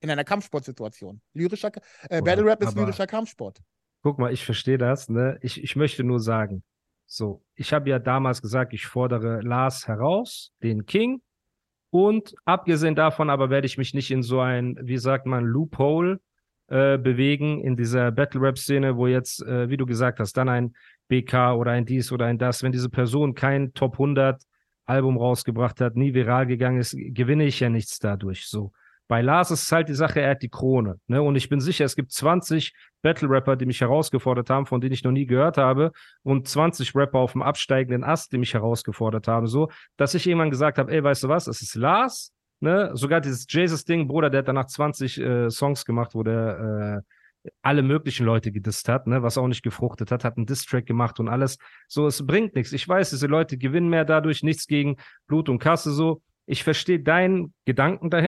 [0.00, 1.20] in einer Kampfsportsituation.
[1.34, 1.72] Lyrischer,
[2.08, 3.58] äh, Battle Rap ist lyrischer Kampfsport.
[4.02, 5.38] Guck mal, ich verstehe das, ne?
[5.42, 6.62] Ich, ich möchte nur sagen,
[7.04, 11.20] so, ich habe ja damals gesagt, ich fordere Lars heraus, den King.
[11.90, 16.20] Und abgesehen davon aber werde ich mich nicht in so ein, wie sagt man, Loophole
[16.68, 20.48] äh, bewegen in dieser Battle Rap Szene, wo jetzt, äh, wie du gesagt hast, dann
[20.48, 20.74] ein
[21.08, 24.42] BK oder ein dies oder ein das, wenn diese Person kein Top 100
[24.84, 28.46] Album rausgebracht hat, nie viral gegangen ist, gewinne ich ja nichts dadurch.
[28.46, 28.72] So.
[29.08, 31.00] Bei Lars ist es halt die Sache, er hat die Krone.
[31.06, 31.22] Ne?
[31.22, 35.02] Und ich bin sicher, es gibt 20 Battle-Rapper, die mich herausgefordert haben, von denen ich
[35.02, 35.92] noch nie gehört habe,
[36.22, 40.50] und 20 Rapper auf dem absteigenden Ast, die mich herausgefordert haben, so, dass ich irgendwann
[40.50, 42.90] gesagt habe, ey, weißt du was, es ist Lars, ne?
[42.94, 47.14] Sogar dieses Jesus-Ding, Bruder, der hat danach 20 äh, Songs gemacht, wo der äh,
[47.62, 51.20] alle möglichen Leute gedisst hat, ne, was auch nicht gefruchtet hat, hat einen Diss-Track gemacht
[51.20, 51.58] und alles.
[51.86, 52.72] So, es bringt nichts.
[52.72, 56.22] Ich weiß, diese Leute gewinnen mehr dadurch, nichts gegen Blut und Kasse so.
[56.46, 58.27] Ich verstehe deinen Gedanken dahinter.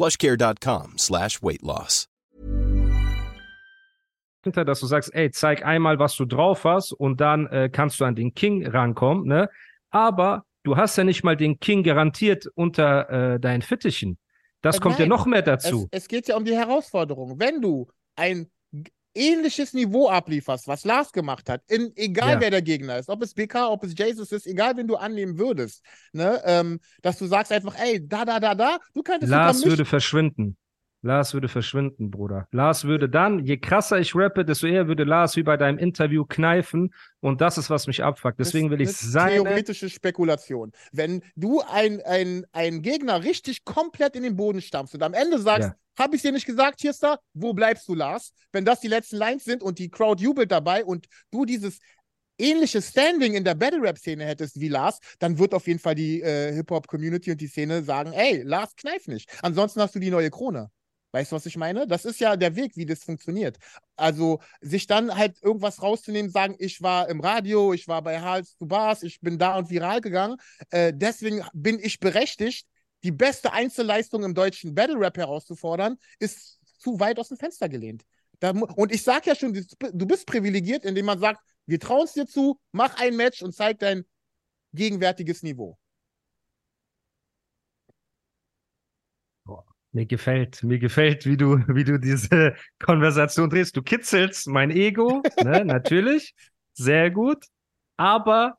[0.00, 2.06] plushcare.com slash weight loss.
[4.42, 8.06] Dass du sagst, ey, zeig einmal, was du drauf hast und dann äh, kannst du
[8.06, 9.50] an den King rankommen, ne?
[9.90, 14.16] Aber du hast ja nicht mal den King garantiert unter äh, deinen Fittichen.
[14.62, 15.88] Das äh, kommt nein, ja noch mehr dazu.
[15.90, 17.38] Es, es geht ja um die Herausforderung.
[17.38, 18.50] Wenn du ein
[19.14, 22.40] ähnliches Niveau ablieferst, was Lars gemacht hat, in, egal ja.
[22.40, 25.38] wer der Gegner ist, ob es BK, ob es Jesus ist, egal wen du annehmen
[25.38, 29.64] würdest, ne, ähm, dass du sagst einfach, ey, da, da, da, da, du könntest Lars
[29.64, 30.56] würde verschwinden.
[31.02, 32.46] Lars würde verschwinden, Bruder.
[32.50, 36.24] Lars würde dann, je krasser ich rappe, desto eher würde Lars wie bei deinem Interview
[36.26, 36.92] kneifen.
[37.20, 38.38] Und das ist, was mich abfuckt.
[38.38, 39.42] Deswegen will ich sein.
[39.42, 40.72] Theoretische Spekulation.
[40.92, 45.70] Wenn du einen ein Gegner richtig komplett in den Boden stampfst und am Ende sagst,
[45.70, 45.74] ja.
[45.98, 48.32] habe ich dir nicht gesagt, hier ist da, wo bleibst du, Lars?
[48.52, 51.78] Wenn das die letzten Lines sind und die Crowd jubelt dabei und du dieses
[52.40, 55.94] ähnliches Standing in der Battle Rap Szene hättest wie Lars, dann wird auf jeden Fall
[55.94, 59.30] die äh, Hip Hop Community und die Szene sagen, ey, Lars kneif nicht.
[59.42, 60.70] Ansonsten hast du die neue Krone.
[61.12, 61.86] Weißt du, was ich meine?
[61.86, 63.58] Das ist ja der Weg, wie das funktioniert.
[63.96, 68.56] Also sich dann halt irgendwas rauszunehmen, sagen, ich war im Radio, ich war bei Hals
[68.58, 70.36] du Bars, ich bin da und viral gegangen.
[70.70, 72.66] Äh, deswegen bin ich berechtigt,
[73.02, 78.04] die beste Einzelleistung im deutschen Battle Rap herauszufordern, ist zu weit aus dem Fenster gelehnt.
[78.38, 82.12] Da, und ich sag ja schon, du bist privilegiert, indem man sagt, wir trauen es
[82.12, 84.04] dir zu, mach ein Match und zeig dein
[84.72, 85.78] gegenwärtiges Niveau.
[89.92, 93.76] Mir gefällt, mir gefällt, wie du, wie du diese Konversation drehst.
[93.76, 96.34] Du kitzelst mein Ego, ne, natürlich.
[96.74, 97.46] Sehr gut.
[97.96, 98.58] Aber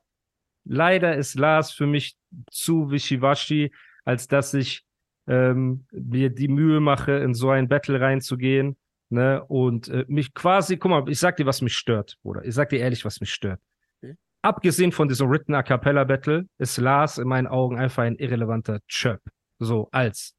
[0.64, 2.16] leider ist Lars für mich
[2.50, 3.72] zu wischiwaschi,
[4.04, 4.84] als dass ich
[5.26, 8.76] ähm, mir die Mühe mache, in so ein Battle reinzugehen.
[9.08, 12.46] Ne, und äh, mich quasi, guck mal, ich sag dir, was mich stört, Bruder.
[12.46, 13.60] Ich sag dir ehrlich, was mich stört.
[14.00, 14.16] Okay.
[14.40, 18.80] Abgesehen von diesem Written A Cappella Battle ist Lars in meinen Augen einfach ein irrelevanter
[18.88, 19.20] Chirp.
[19.58, 20.34] So als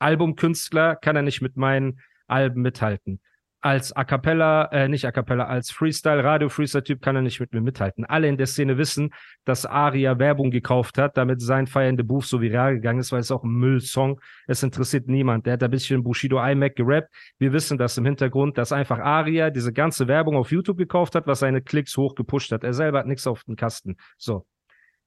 [0.00, 3.20] Albumkünstler kann er nicht mit meinen Alben mithalten.
[3.62, 7.60] Als A cappella, äh, nicht A cappella, als Freestyle, Radio-Freestyle-Typ kann er nicht mit mir
[7.60, 8.06] mithalten.
[8.06, 9.12] Alle in der Szene wissen,
[9.44, 13.30] dass Aria Werbung gekauft hat, damit sein feiernde Buch so viral gegangen ist, weil es
[13.30, 14.18] auch ein Müllsong.
[14.46, 15.44] Es interessiert niemand.
[15.44, 17.10] Der hat ein bisschen Bushido iMac gerappt.
[17.38, 21.26] Wir wissen das im Hintergrund, dass einfach Aria diese ganze Werbung auf YouTube gekauft hat,
[21.26, 22.64] was seine Klicks hochgepusht hat.
[22.64, 23.98] Er selber hat nichts auf den Kasten.
[24.16, 24.46] So.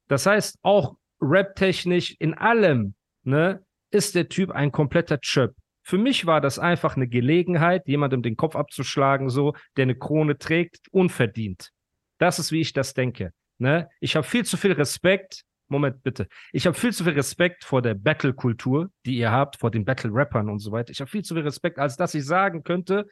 [0.08, 5.56] Das heißt, auch rap-technisch in allem, ne, ist der Typ ein kompletter Chöp.
[5.84, 10.38] Für mich war das einfach eine Gelegenheit, jemandem den Kopf abzuschlagen, so, der eine Krone
[10.38, 11.72] trägt, unverdient.
[12.18, 13.34] Das ist, wie ich das denke.
[13.58, 13.90] Ne?
[14.00, 15.44] Ich habe viel zu viel Respekt.
[15.68, 16.28] Moment, bitte.
[16.52, 20.50] Ich habe viel zu viel Respekt vor der Battle-Kultur, die ihr habt, vor den Battle-Rappern
[20.50, 20.92] und so weiter.
[20.92, 23.08] Ich habe viel zu viel Respekt, als dass ich sagen könnte,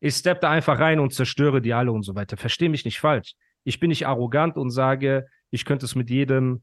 [0.00, 2.36] ich steppe da einfach rein und zerstöre die alle und so weiter.
[2.36, 3.34] Verstehe mich nicht falsch.
[3.64, 6.62] Ich bin nicht arrogant und sage, ich könnte es mit jedem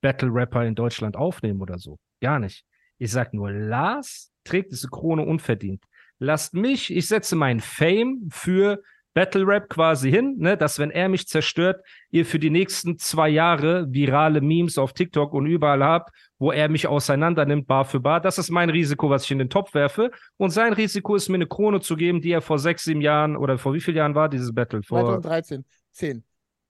[0.00, 1.98] Battle-Rapper in Deutschland aufnehmen oder so.
[2.20, 2.64] Gar nicht.
[2.98, 5.82] Ich sag nur, Lars trägt diese Krone unverdient.
[6.18, 8.82] Lasst mich, ich setze mein Fame für
[9.14, 13.28] Battle Rap quasi hin, ne, dass wenn er mich zerstört, ihr für die nächsten zwei
[13.28, 17.98] Jahre virale Memes auf TikTok und überall habt, wo er mich auseinander nimmt, Bar für
[17.98, 18.20] Bar.
[18.20, 20.12] Das ist mein Risiko, was ich in den Topf werfe.
[20.36, 23.36] Und sein Risiko ist, mir eine Krone zu geben, die er vor sechs, sieben Jahren
[23.36, 24.82] oder vor wie vielen Jahren war dieses Battle?
[24.84, 26.24] Vor 2013, 10.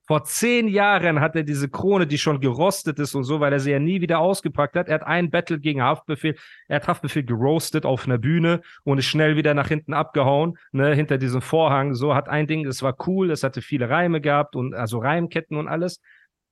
[0.09, 3.61] Vor zehn Jahren hat er diese Krone, die schon gerostet ist und so, weil er
[3.61, 4.89] sie ja nie wieder ausgepackt hat.
[4.89, 6.35] Er hat ein Battle gegen Haftbefehl,
[6.67, 10.95] er hat Haftbefehl geroastet auf einer Bühne und ist schnell wieder nach hinten abgehauen, ne,
[10.95, 11.93] hinter diesem Vorhang.
[11.93, 15.59] So hat ein Ding, das war cool, es hatte viele Reime gehabt und also Reimketten
[15.59, 16.01] und alles.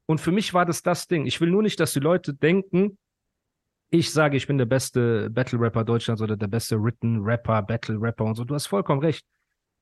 [0.05, 1.25] Und für mich war das das Ding.
[1.25, 2.99] Ich will nur nicht, dass die Leute denken,
[3.89, 7.97] ich sage, ich bin der beste Battle Rapper Deutschlands oder der beste Written Rapper, Battle
[7.99, 8.45] Rapper und so.
[8.45, 9.25] Du hast vollkommen recht.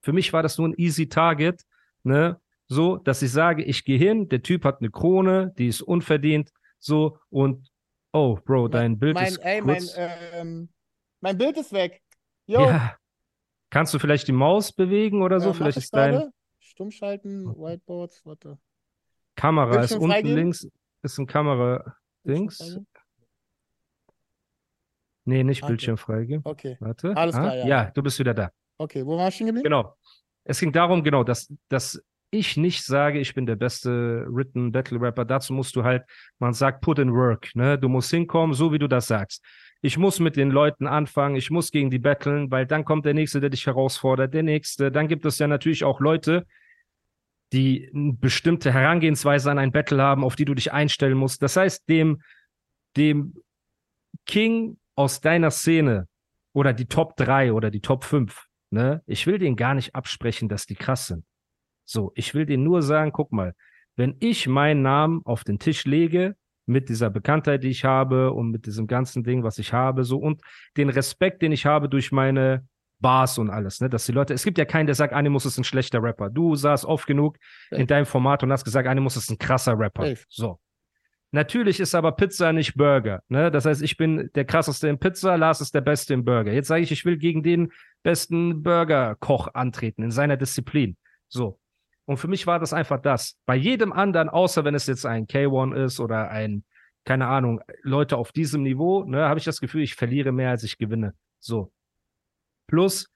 [0.00, 1.62] Für mich war das nur ein easy Target,
[2.04, 2.38] ne?
[2.66, 6.50] So, dass ich sage, ich gehe hin, der Typ hat eine Krone, die ist unverdient,
[6.78, 7.70] so und
[8.12, 9.96] oh, Bro, dein Bild mein, ist ey, kurz.
[9.96, 10.68] mein, ähm,
[11.20, 12.02] mein Bild ist weg.
[12.46, 12.96] Jo, ja.
[13.70, 15.48] Kannst du vielleicht die Maus bewegen oder so?
[15.48, 16.30] mach vielleicht ich ist dein gerade.
[16.60, 18.58] Stummschalten, Whiteboards, warte.
[19.36, 20.36] Kamera ist unten freigeben?
[20.36, 20.68] links,
[21.02, 22.78] ist ein Kamera-Dings.
[25.24, 25.70] Nee, nicht Okay.
[25.70, 26.42] Bildschirm freigeben.
[26.44, 27.16] Okay, Warte.
[27.16, 27.66] Alles ah, klar, ja.
[27.66, 28.50] Ja, du bist wieder da.
[28.78, 29.04] okay.
[29.04, 29.64] Wo war ich stehen geblieben?
[29.64, 29.96] Genau.
[30.44, 32.02] Es ging darum, genau, dass, dass
[32.38, 35.24] ich nicht sage, ich bin der beste Written Battle Rapper.
[35.24, 36.04] Dazu musst du halt,
[36.38, 37.78] man sagt, put in work, ne?
[37.78, 39.44] Du musst hinkommen, so wie du das sagst.
[39.82, 43.14] Ich muss mit den Leuten anfangen, ich muss gegen die battlen, weil dann kommt der
[43.14, 44.90] Nächste, der dich herausfordert, der Nächste.
[44.90, 46.46] Dann gibt es ja natürlich auch Leute,
[47.52, 51.42] die eine bestimmte Herangehensweise an ein Battle haben, auf die du dich einstellen musst.
[51.42, 52.22] Das heißt, dem,
[52.96, 53.34] dem
[54.26, 56.08] King aus deiner Szene
[56.52, 60.48] oder die Top 3 oder die Top 5, ne, ich will denen gar nicht absprechen,
[60.48, 61.24] dass die krass sind.
[61.84, 63.54] So, ich will denen nur sagen, guck mal,
[63.96, 68.50] wenn ich meinen Namen auf den Tisch lege, mit dieser Bekanntheit, die ich habe und
[68.50, 70.40] mit diesem ganzen Ding, was ich habe, so und
[70.76, 72.66] den Respekt, den ich habe durch meine
[73.00, 75.58] Bars und alles, ne, dass die Leute, es gibt ja keinen, der sagt, Animus ist
[75.58, 76.30] ein schlechter Rapper.
[76.30, 77.36] Du saßt oft genug
[77.70, 80.06] in deinem Format und hast gesagt, Animus ist ein krasser Rapper.
[80.06, 80.24] Safe.
[80.28, 80.60] So.
[81.32, 83.22] Natürlich ist aber Pizza nicht Burger.
[83.28, 83.50] Ne?
[83.50, 86.52] Das heißt, ich bin der krasseste in Pizza, Lars ist der Beste im Burger.
[86.52, 87.72] Jetzt sage ich, ich will gegen den
[88.04, 90.96] besten Burger-Koch antreten in seiner Disziplin.
[91.28, 91.58] So.
[92.06, 93.38] Und für mich war das einfach das.
[93.46, 96.64] Bei jedem anderen, außer wenn es jetzt ein K1 ist oder ein,
[97.04, 100.64] keine Ahnung, Leute auf diesem Niveau, ne, habe ich das Gefühl, ich verliere mehr, als
[100.64, 101.14] ich gewinne.
[101.40, 101.72] So.
[102.66, 103.10] Plus,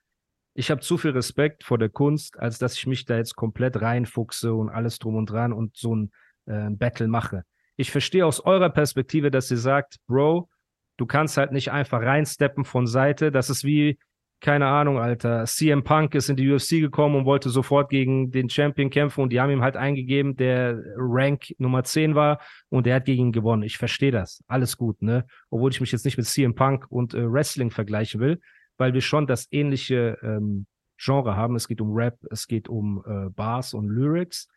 [0.54, 3.80] ich habe zu viel Respekt vor der Kunst, als dass ich mich da jetzt komplett
[3.80, 6.12] reinfuchse und alles drum und dran und so ein
[6.46, 7.44] äh, Battle mache.
[7.76, 10.48] Ich verstehe aus eurer Perspektive, dass ihr sagt, Bro,
[10.96, 13.30] du kannst halt nicht einfach reinsteppen von Seite.
[13.30, 13.98] Das ist wie,
[14.40, 15.44] keine Ahnung, Alter.
[15.46, 19.32] CM Punk ist in die UFC gekommen und wollte sofort gegen den Champion kämpfen und
[19.32, 23.32] die haben ihm halt eingegeben, der Rank Nummer 10 war und der hat gegen ihn
[23.32, 23.62] gewonnen.
[23.62, 24.42] Ich verstehe das.
[24.46, 25.26] Alles gut, ne?
[25.50, 28.40] Obwohl ich mich jetzt nicht mit CM Punk und äh, Wrestling vergleichen will,
[28.76, 30.66] weil wir schon das ähnliche ähm,
[30.98, 31.56] Genre haben.
[31.56, 34.48] Es geht um Rap, es geht um äh, Bars und Lyrics.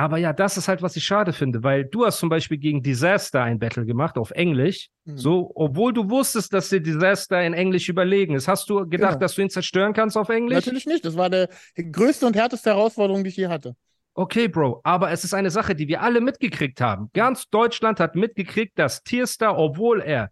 [0.00, 2.82] Aber ja, das ist halt, was ich schade finde, weil du hast zum Beispiel gegen
[2.82, 5.18] Disaster ein Battle gemacht auf Englisch, Mhm.
[5.18, 8.48] so, obwohl du wusstest, dass der Disaster in Englisch überlegen ist.
[8.48, 9.20] Hast du gedacht, Genau.
[9.20, 10.54] dass du ihn zerstören kannst auf Englisch?
[10.56, 11.04] Natürlich nicht.
[11.04, 11.46] Das war die
[11.92, 13.76] größte und härteste Herausforderung, die ich je hatte.
[14.14, 17.10] Okay, Bro, aber es ist eine Sache, die wir alle mitgekriegt haben.
[17.12, 20.30] Ganz Deutschland hat mitgekriegt, dass Tierstar, obwohl er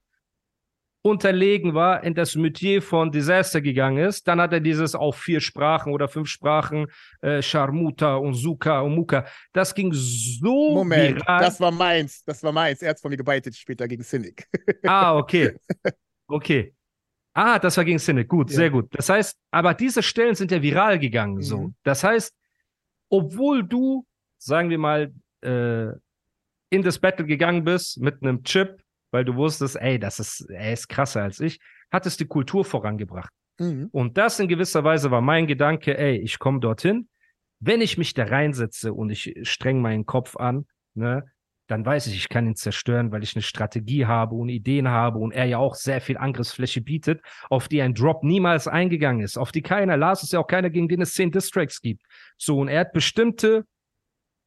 [1.08, 4.26] unterlegen war, in das Metier von Disaster gegangen ist.
[4.28, 6.86] Dann hat er dieses auf vier Sprachen oder fünf Sprachen,
[7.22, 7.40] äh,
[8.18, 9.26] und Suka und Muka.
[9.52, 11.40] Das ging so Moment, viral.
[11.42, 12.22] das war meins.
[12.24, 12.82] Das war meins.
[12.82, 14.46] Er hat von mir gebeitet später gegen Cynic.
[14.86, 15.54] Ah, okay.
[16.26, 16.74] Okay.
[17.34, 18.28] Ah, das war gegen Cynic.
[18.28, 18.56] Gut, Ja.
[18.56, 18.86] sehr gut.
[18.90, 21.40] Das heißt, aber diese Stellen sind ja viral gegangen.
[21.42, 21.58] So.
[21.58, 21.74] Mhm.
[21.84, 22.34] Das heißt,
[23.10, 24.06] obwohl du,
[24.38, 25.86] sagen wir mal, äh,
[26.70, 30.72] in das Battle gegangen bist mit einem Chip, weil du wusstest, ey, das ist, er
[30.72, 31.58] ist krasser als ich,
[31.90, 33.32] hattest die Kultur vorangebracht.
[33.58, 33.88] Mhm.
[33.92, 37.08] Und das in gewisser Weise war mein Gedanke, ey, ich komme dorthin.
[37.60, 41.24] Wenn ich mich da reinsetze und ich streng meinen Kopf an, ne,
[41.68, 45.18] dann weiß ich, ich kann ihn zerstören, weil ich eine Strategie habe und Ideen habe
[45.18, 49.36] und er ja auch sehr viel Angriffsfläche bietet, auf die ein Drop niemals eingegangen ist,
[49.36, 52.02] auf die keiner, Lars ist ja auch keiner, gegen den es zehn Distracks gibt.
[52.38, 53.66] So, und er hat bestimmte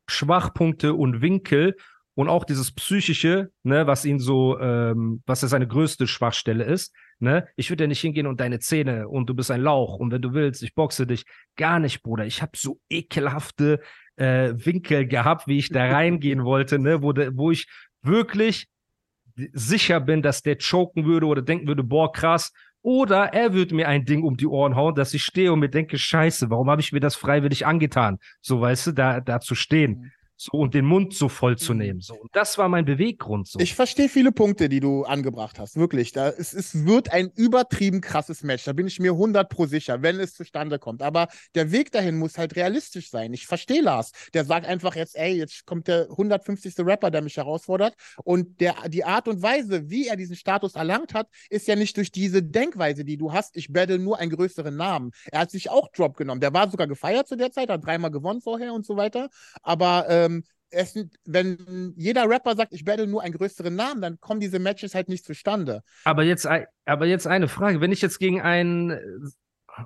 [0.10, 1.76] Schwachpunkte und Winkel
[2.16, 6.94] und auch dieses psychische, ne, was ihn so, ähm, was ja seine größte Schwachstelle ist,
[7.20, 10.12] ne, ich würde ja nicht hingehen und deine Zähne und du bist ein Lauch und
[10.12, 11.24] wenn du willst, ich boxe dich.
[11.56, 12.26] Gar nicht, Bruder.
[12.26, 13.80] Ich habe so ekelhafte
[14.18, 17.68] äh, Winkel gehabt, wie ich da reingehen wollte, ne, wo, de, wo ich
[18.02, 18.68] wirklich
[19.54, 22.52] sicher bin, dass der choken würde oder denken würde, boah, krass.
[22.84, 25.70] Oder er würde mir ein Ding um die Ohren hauen, dass ich stehe und mir
[25.70, 28.18] denke, scheiße, warum habe ich mir das freiwillig angetan?
[28.42, 30.12] So, weißt du, da, da zu stehen.
[30.44, 31.80] So und den Mund so voll zu Mhm.
[31.80, 32.00] nehmen.
[32.02, 32.16] So.
[32.16, 33.48] Und das war mein Beweggrund.
[33.48, 33.60] So.
[33.60, 36.14] Ich verstehe viele Punkte, die du angebracht hast, wirklich.
[36.14, 40.02] Da, es, es wird ein übertrieben krasses Match, da bin ich mir 100 pro sicher,
[40.02, 41.04] wenn es zustande kommt.
[41.04, 43.34] Aber der Weg dahin muss halt realistisch sein.
[43.34, 46.74] Ich verstehe Lars, der sagt einfach jetzt, ey, jetzt kommt der 150.
[46.80, 47.94] Rapper, der mich herausfordert.
[48.24, 51.98] Und der, die Art und Weise, wie er diesen Status erlangt hat, ist ja nicht
[51.98, 55.12] durch diese Denkweise, die du hast, ich battle nur einen größeren Namen.
[55.32, 56.42] Er hat sich auch Drop genommen.
[56.42, 59.30] Der war sogar gefeiert zu der Zeit, hat dreimal gewonnen vorher und so weiter.
[59.62, 60.31] Aber ähm,
[60.72, 64.96] es, wenn jeder Rapper sagt, ich battle nur einen größeren Namen, dann kommen diese Matches
[64.96, 65.84] halt nicht zustande.
[66.04, 66.48] aber, jetzt,
[66.86, 67.82] aber jetzt eine Frage.
[67.82, 68.98] Wenn ich jetzt gegen einen,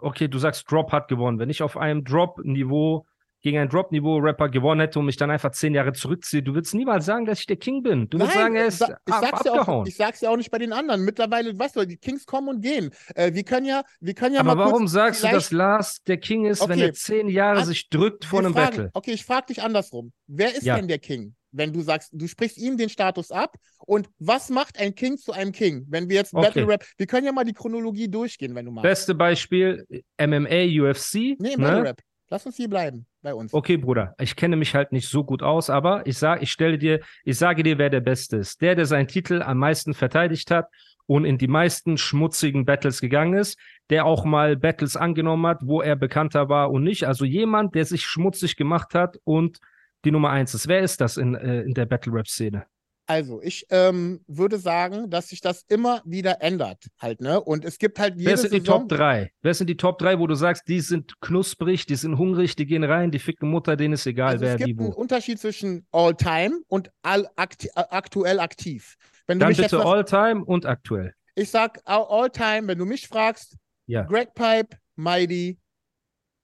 [0.01, 1.39] okay, du sagst, Drop hat gewonnen.
[1.39, 3.05] Wenn ich auf einem Drop-Niveau
[3.45, 7.05] gegen ein Drop-Niveau-Rapper gewonnen hätte und mich dann einfach zehn Jahre zurückziehe, du würdest niemals
[7.05, 8.09] sagen, dass ich der King bin.
[8.09, 9.87] Du würdest sagen, er ist ich ab, sag's ja auch, abgehauen.
[9.87, 11.05] ich sag's ja auch nicht bei den anderen.
[11.05, 12.89] Mittlerweile, weißt du, die Kings kommen und gehen.
[13.13, 16.01] Äh, wir können ja, wir können ja aber mal kurz warum sagst du, dass Lars
[16.07, 16.87] der King ist, wenn Okay.
[16.87, 18.89] er zehn Jahre An- sich drückt vor einem fragen, Battle?
[18.95, 20.11] Okay, ich frage dich andersrum.
[20.25, 20.75] Wer ist Ja.
[20.77, 21.35] denn der King?
[21.51, 23.55] Wenn du sagst, du sprichst ihm den Status ab
[23.85, 25.85] und was macht ein King zu einem King?
[25.87, 26.47] Wenn wir jetzt Okay.
[26.47, 28.83] Battle Rap, wir können ja mal die Chronologie durchgehen, wenn du magst.
[28.83, 29.85] Beste Beispiel,
[30.17, 31.37] MMA, UFC.
[31.39, 31.57] nee, ne?
[31.57, 32.01] Battle Rap.
[32.29, 33.53] Lass uns hier bleiben bei uns.
[33.53, 36.77] Okay, Bruder, ich kenne mich halt nicht so gut aus, aber ich sag, ich stelle
[36.77, 38.61] dir, ich sage dir, wer der Beste ist.
[38.61, 40.67] Der, der seinen Titel am meisten verteidigt hat
[41.05, 43.59] und in die meisten schmutzigen Battles gegangen ist,
[43.89, 47.05] der auch mal Battles angenommen hat, wo er bekannter war und nicht.
[47.05, 49.59] Also jemand, der sich schmutzig gemacht hat und
[50.03, 50.67] die Nummer eins ist.
[50.67, 52.65] Wer ist das in, äh, in der Battle Rap Szene?
[53.07, 57.39] Also, ich ähm, würde sagen, dass sich das immer wieder ändert, halt, ne?
[57.39, 59.31] Und es gibt halt jede Wer sind die Saison, Top 3?
[59.43, 62.65] Wer sind die Top 3, wo du sagst, die sind knusprig, die sind hungrig, die
[62.65, 64.93] gehen rein, die ficken Mutter, denen ist egal, Also wer es gibt einen wo.
[64.95, 68.95] Unterschied zwischen All-Time und all akti äh, aktuell aktiv.
[69.27, 71.13] Wenn Dann bitte was, All-Time und aktuell.
[71.35, 74.01] ich sag All- All-Time, wenn du mich fragst, Ja.
[74.01, 75.59] Greg Pipe, Mighty,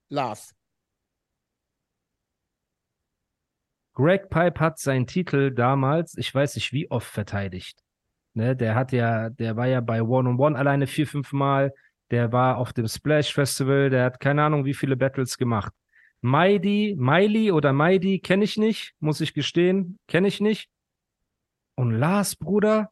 [0.10, 0.54] Lars.
[3.94, 7.84] Greg Pipe hat seinen Titel damals, ich weiß nicht wie oft verteidigt.
[8.34, 11.74] Ne, der hat ja, der war ja bei One on One alleine vier, fünf Mal.
[12.12, 13.90] Der war auf dem Splash Festival.
[13.90, 15.74] Der hat keine Ahnung, wie viele Battles gemacht.
[16.22, 20.70] Mighty, Miley oder Mighty kenne ich nicht, muss ich gestehen, kenne ich nicht.
[21.76, 22.92] Und Lars, Bruder,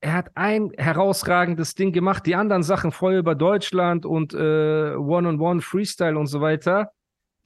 [0.00, 2.26] er hat ein herausragendes Ding gemacht.
[2.26, 6.92] Die anderen Sachen vorher über Deutschland und äh, One-on-One Freestyle und so weiter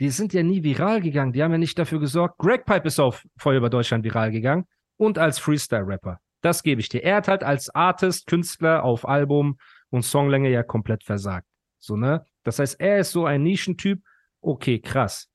[0.00, 1.32] die sind ja nie viral gegangen.
[1.32, 2.38] Die haben ja nicht dafür gesorgt.
[2.38, 6.20] Greg Pipe ist auf Feuer über Deutschland viral gegangen und als Freestyle-Rapper.
[6.42, 7.02] Das gebe ich dir.
[7.02, 9.58] Er hat halt als Artist, Künstler auf Album
[9.90, 11.46] und Songlänge ja komplett versagt.
[11.78, 12.24] So, ne?
[12.42, 14.02] Das heißt, er ist so ein Nischentyp.
[14.40, 15.28] Okay, krass.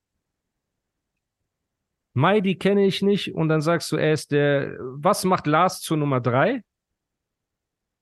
[2.14, 4.78] Maidi kenne ich nicht und dann sagst du, er ist der.
[4.80, 6.64] Was macht Lars zur Nummer drei?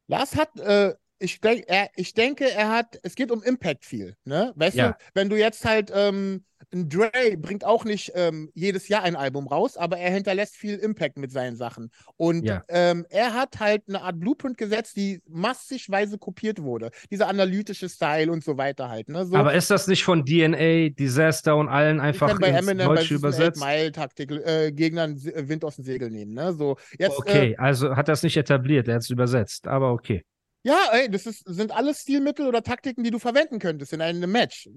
[0.07, 4.15] Lars hat, äh, ich, denk, er, ich denke, er hat, es geht um Impact viel,
[4.25, 4.53] ne?
[4.55, 4.91] Weißt Ja.
[4.91, 9.15] du, wenn du jetzt halt, ähm, ein Dre bringt auch nicht ähm, jedes Jahr ein
[9.15, 11.89] Album raus, aber er hinterlässt viel Impact mit seinen Sachen.
[12.17, 12.63] Und Ja.
[12.67, 16.91] ähm, er hat halt eine Art Blueprint gesetzt, die massigweise kopiert wurde.
[17.11, 19.25] Dieser analytische Style und so weiter halt, ne?
[19.25, 23.15] So, Aber ist das nicht von DNA, Disaster und allen einfach bei Eminem bei Deutsche
[23.15, 23.61] übersetzt?
[23.61, 26.53] Mile-Taktik äh, Gegnern äh, Wind aus dem Segel nehmen, ne?
[26.53, 30.23] So, jetzt, äh, Okay, also hat das nicht etabliert, er hat es übersetzt, aber okay.
[30.61, 34.29] Ja, ey, das ist, sind alles Stilmittel oder Taktiken, die du verwenden könntest in einem
[34.29, 34.69] Match.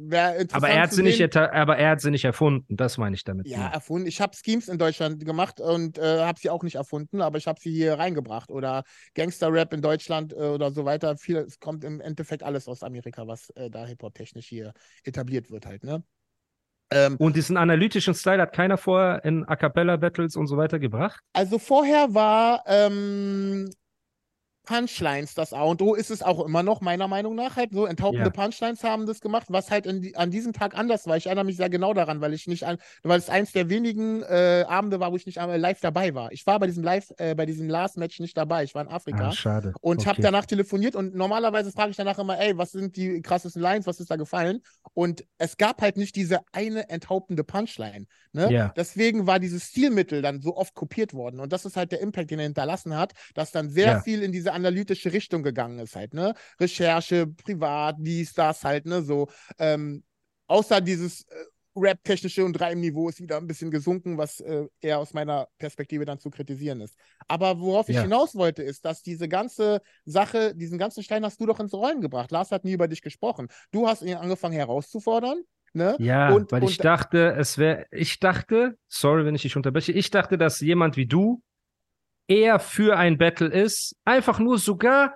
[0.53, 3.49] Aber er hat sie nicht, aber er hat sie nicht erfunden, das meine ich damit.
[3.49, 3.69] Ja, nur.
[3.69, 4.07] erfunden.
[4.07, 7.49] Ich habe Schemes in Deutschland gemacht und äh, habe sie auch nicht erfunden, aber ich
[7.49, 8.51] habe sie hier reingebracht.
[8.51, 11.17] Oder Gangster-Rap in Deutschland äh, oder so weiter.
[11.17, 15.67] Viel, es kommt im Endeffekt alles aus Amerika, was äh, da Hip-Hop-technisch hier etabliert wird
[15.67, 16.05] halt, ne?
[16.93, 20.79] Ähm, Und diesen analytischen Style hat keiner vorher in A Cappella Battles und so weiter
[20.79, 21.21] gebracht.
[21.33, 23.71] Also vorher war ähm,
[24.65, 27.87] Punchlines das A und O ist es auch immer noch, meiner Meinung nach halt so.
[27.87, 28.31] Enthauptende Ja.
[28.31, 31.17] Punchlines haben das gemacht, was halt die, an diesem Tag anders war.
[31.17, 34.23] Ich erinnere mich sehr genau daran, weil ich nicht an, weil es eins der wenigen
[34.23, 36.31] äh, Abende war, wo ich nicht live dabei war.
[36.33, 38.63] Ich war bei diesem Live, äh, bei diesem Last Match nicht dabei.
[38.65, 39.29] Ich war in Afrika.
[39.29, 39.73] Ah, schade.
[39.81, 40.23] Und habe Okay.
[40.23, 43.99] danach telefoniert und normalerweise frage ich danach immer, ey, was sind die krassesten Lines, was
[43.99, 44.61] ist da gefallen?
[44.95, 48.07] Und es gab halt nicht diese eine enthauptende Punchline.
[48.33, 48.53] Ne?
[48.53, 48.73] Ja.
[48.77, 51.41] Deswegen war dieses Stilmittel dann so oft kopiert worden.
[51.41, 54.01] Und das ist halt der Impact, den er hinterlassen hat, dass dann sehr Ja.
[54.01, 56.35] viel in diese analytische Richtung gegangen ist halt, ne?
[56.61, 59.03] Recherche, privat, dies, das halt, ne?
[59.03, 59.29] So,
[59.59, 60.05] ähm,
[60.47, 61.35] außer dieses äh,
[61.75, 66.19] Rap-technische und Reimniveau ist wieder ein bisschen gesunken, was äh, eher aus meiner Perspektive dann
[66.19, 66.95] zu kritisieren ist.
[67.29, 68.03] Aber worauf ich Ja.
[68.03, 72.03] hinaus wollte, ist, dass diese ganze Sache, diesen ganzen Stein hast du doch ins Rollen
[72.03, 72.31] gebracht.
[72.31, 73.49] Lars hat nie über dich gesprochen.
[73.71, 75.41] Du hast ihn angefangen herauszufordern,
[75.73, 75.97] ne?
[75.99, 79.93] Ja, Und- weil ich und- dachte, es wäre, ich dachte, sorry, wenn ich dich unterbreche,
[79.93, 81.41] ich dachte, dass jemand wie du
[82.29, 85.15] eher für ein Battle ist, einfach nur sogar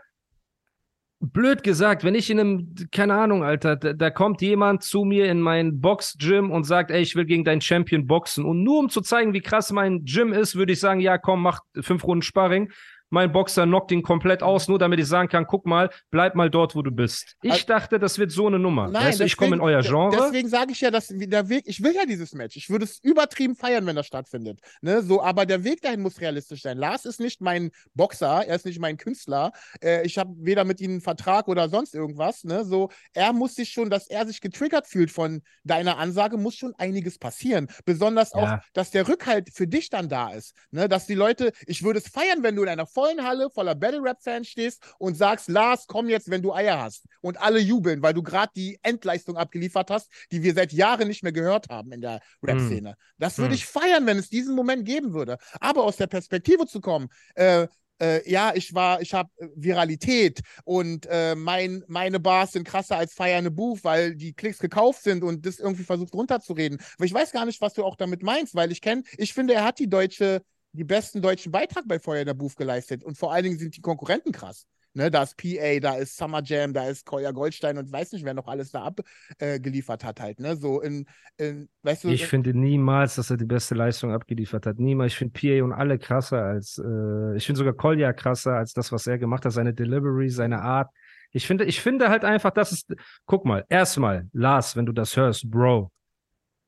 [1.21, 5.31] blöd gesagt, wenn ich in einem, keine Ahnung, Alter, da, da kommt jemand zu mir
[5.31, 8.45] in mein Box-Gym und sagt, ey, ich will gegen deinen Champion boxen.
[8.45, 11.43] Und nur um zu zeigen, wie krass mein Gym ist, würde ich sagen, ja, komm,
[11.43, 12.71] mach fünf Runden Sparring
[13.11, 16.51] mein Boxer knockt ihn komplett aus, nur damit ich sagen kann, guck mal, bleib mal
[16.51, 17.37] dort, wo du bist.
[17.43, 18.89] Ich also, dachte, das wird so eine Nummer.
[18.89, 20.17] Nein, weißt du, ich komme in euer Genre.
[20.17, 22.57] Deswegen sage ich ja, dass der Weg, ich will ja dieses Match.
[22.57, 24.61] Ich würde es übertrieben feiern, wenn das stattfindet.
[24.81, 25.03] Ne?
[25.03, 26.79] So, aber der Weg dahin muss realistisch sein.
[26.79, 29.53] Lars ist nicht mein Boxer, er ist nicht mein Künstler.
[29.83, 32.45] Äh, ich habe weder mit ihm einen Vertrag oder sonst irgendwas.
[32.45, 32.65] Ne?
[32.65, 36.75] So, er muss sich schon, dass er sich getriggert fühlt von deiner Ansage, muss schon
[36.77, 37.69] einiges passieren.
[37.85, 38.39] Besonders ja.
[38.41, 40.55] auch, dass der Rückhalt für dich dann da ist.
[40.71, 40.89] Ne?
[40.89, 44.49] Dass die Leute, ich würde es feiern, wenn du in einer vollen Halle voller Battle-Rap-Fans
[44.49, 47.05] stehst und sagst, Lars, komm jetzt, wenn du Eier hast.
[47.21, 51.23] Und alle jubeln, weil du gerade die Endleistung abgeliefert hast, die wir seit Jahren nicht
[51.23, 52.93] mehr gehört haben in der Rap-Szene.
[52.93, 52.95] Mm.
[53.19, 53.59] Das würde mm.
[53.59, 55.37] ich feiern, wenn es diesen Moment geben würde.
[55.61, 57.67] Aber aus der Perspektive zu kommen, äh,
[58.01, 62.97] äh, ja, ich war, ich habe äh, Viralität und äh, mein, meine Bars sind krasser
[62.97, 66.79] als Feierne Buch, weil die Klicks gekauft sind und das irgendwie versucht runterzureden.
[66.97, 69.55] Aber ich weiß gar nicht, was du auch damit meinst, weil ich kenne, ich finde,
[69.55, 70.43] er hat die deutsche
[70.77, 73.03] die besten deutschen Beitrag bei Feuer der Booth geleistet.
[73.03, 74.67] Und vor allen Dingen sind die Konkurrenten krass.
[74.97, 78.25] Ne, da ist PA, da ist Summer Jam, da ist Koya Goldstein und weiß nicht,
[78.25, 80.57] wer noch alles da abgeliefert äh, hat halt, ne?
[80.57, 81.05] So in,
[81.37, 82.09] in weißt du.
[82.09, 84.79] Ich in, finde niemals, dass er die beste Leistung abgeliefert hat.
[84.79, 85.13] Niemals.
[85.13, 88.91] Ich finde PA und alle krasser als, äh, ich finde sogar Kolja krasser als das,
[88.91, 90.91] was er gemacht hat, seine Delivery, seine Art.
[91.31, 92.87] Ich finde, ich finde halt einfach, dass es,
[93.27, 95.93] guck mal, erstmal, Lars, wenn du das hörst, Bro,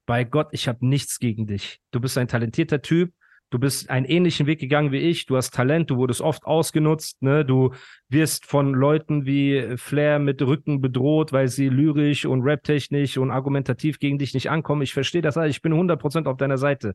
[0.04, 1.80] bei Gott, ich habe nichts gegen dich.
[1.92, 3.12] Du bist ein talentierter Typ,
[3.50, 7.22] du bist einen ähnlichen Weg gegangen wie ich, du hast Talent, du wurdest oft ausgenutzt,
[7.22, 7.44] ne?
[7.44, 7.72] du
[8.08, 13.98] wirst von Leuten wie Flair mit Rücken bedroht, weil sie lyrisch und raptechnisch und argumentativ
[13.98, 14.82] gegen dich nicht ankommen.
[14.82, 16.94] Ich verstehe das ich bin 100% auf deiner Seite.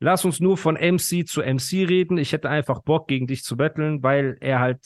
[0.00, 2.18] Lass uns nur von MC zu MC reden.
[2.18, 4.78] Ich hätte einfach Bock, gegen dich zu betteln, weil er halt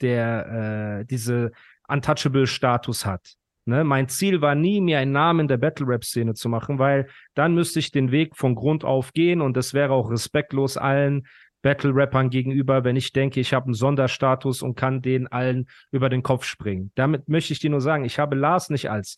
[0.00, 1.52] der, äh, diese
[1.88, 3.34] Untouchable-Status hat.
[3.64, 7.78] Ne, mein Ziel war nie, mir einen Namen der Battle-Rap-Szene zu machen, weil dann müsste
[7.78, 11.28] ich den Weg von Grund auf gehen und das wäre auch respektlos allen
[11.62, 16.24] Battle-Rappern gegenüber, wenn ich denke, ich habe einen Sonderstatus und kann den allen über den
[16.24, 16.90] Kopf springen.
[16.96, 19.16] Damit möchte ich dir nur sagen, ich habe Lars nicht als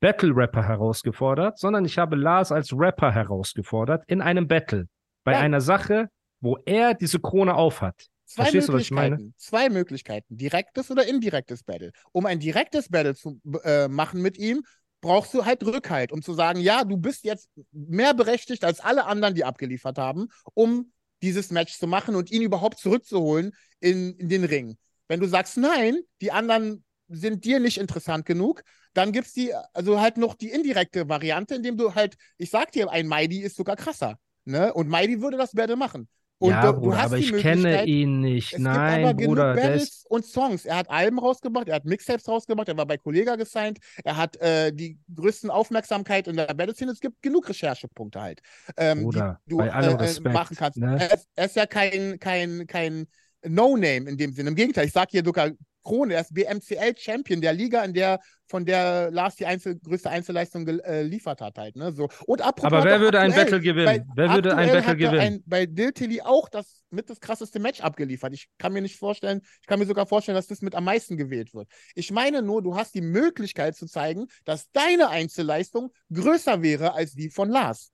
[0.00, 4.86] Battle-Rapper herausgefordert, sondern ich habe Lars als Rapper herausgefordert in einem Battle.
[5.24, 5.38] Bei ja.
[5.40, 6.08] einer Sache,
[6.40, 8.06] wo er diese Krone aufhat.
[8.28, 9.34] Zwei Verstehst Möglichkeiten.
[9.38, 10.36] Zwei Möglichkeiten.
[10.36, 11.92] Direktes oder indirektes Battle.
[12.12, 14.62] Um ein direktes Battle zu äh, machen mit ihm,
[15.00, 19.06] brauchst du halt Rückhalt, um zu sagen, ja, du bist jetzt mehr berechtigt als alle
[19.06, 24.28] anderen, die abgeliefert haben, um dieses Match zu machen und ihn überhaupt zurückzuholen in, in
[24.28, 24.76] den Ring.
[25.08, 28.62] Wenn du sagst, nein, die anderen sind dir nicht interessant genug,
[28.92, 32.72] dann gibt es die, also halt noch die indirekte Variante, indem du halt, ich sag
[32.72, 34.18] dir, ein Mighty ist sogar krasser.
[34.44, 34.74] Ne?
[34.74, 36.08] Und Mighty würde das Battle machen.
[36.40, 38.52] Und ja, du, Bruder, aber ich kenne ihn nicht.
[38.52, 39.54] Es Nein, gibt aber Bruder.
[39.54, 40.64] Genug Battles und Songs.
[40.64, 44.36] Er hat Alben rausgebracht, er hat Mixtapes rausgebracht, er war bei Kollega gesigned, er hat
[44.36, 46.92] äh, die größten Aufmerksamkeit in der Battle-Szene.
[46.92, 48.40] Es gibt genug Recherchepunkte halt,
[48.76, 50.78] ähm, Bruder, die du äh, machen kannst.
[50.78, 50.96] Ne?
[51.00, 53.08] Er, ist, er, ist, ja kein, kein, kein
[53.44, 54.50] No-Name in dem Sinne.
[54.50, 55.50] Im Gegenteil, ich sage hier sogar
[55.88, 60.64] Krone, er ist BMCL-Champion der Liga, in der von der Lars die Einzel größte Einzelleistung
[60.64, 61.76] geliefert äh, hat halt.
[61.76, 61.92] Ne?
[61.92, 62.08] So.
[62.26, 63.86] Und Aber wer würde aktuell, ein Battle gewinnen?
[63.86, 65.20] Bei, wer würde ein Battle gewinnen?
[65.20, 68.32] Ein, bei Diltili auch das mit das krasseste Match abgeliefert.
[68.32, 71.16] Ich kann mir nicht vorstellen, ich kann mir sogar vorstellen, dass das mit am meisten
[71.16, 71.68] gewählt wird.
[71.94, 77.12] Ich meine nur, du hast die Möglichkeit zu zeigen, dass deine Einzelleistung größer wäre als
[77.12, 77.92] die von Lars.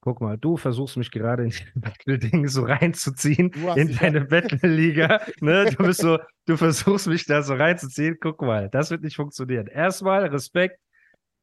[0.00, 5.20] Guck mal, du versuchst mich gerade in die Battle-Ding so reinzuziehen, in deine Battle-Liga.
[5.40, 5.74] ne?
[5.76, 8.16] Du bist so, du versuchst mich da so reinzuziehen.
[8.20, 9.66] Guck mal, das wird nicht funktionieren.
[9.66, 10.78] Erstmal Respekt.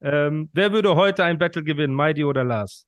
[0.01, 2.85] Ähm, wer würde heute ein Battle gewinnen, Mighty oder Lars?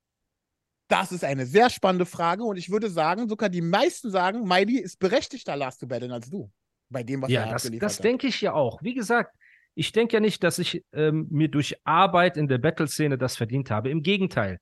[0.88, 4.78] Das ist eine sehr spannende Frage und ich würde sagen, sogar die meisten sagen, Mighty
[4.78, 6.50] ist berechtigter, Lars zu battlen als du.
[6.88, 7.98] Bei dem, was ja, er das, abgeliefert das hat.
[7.98, 8.82] Das denke ich ja auch.
[8.82, 9.36] Wie gesagt,
[9.74, 13.70] ich denke ja nicht, dass ich ähm, mir durch Arbeit in der Battle-Szene das verdient
[13.70, 13.90] habe.
[13.90, 14.58] Im Gegenteil.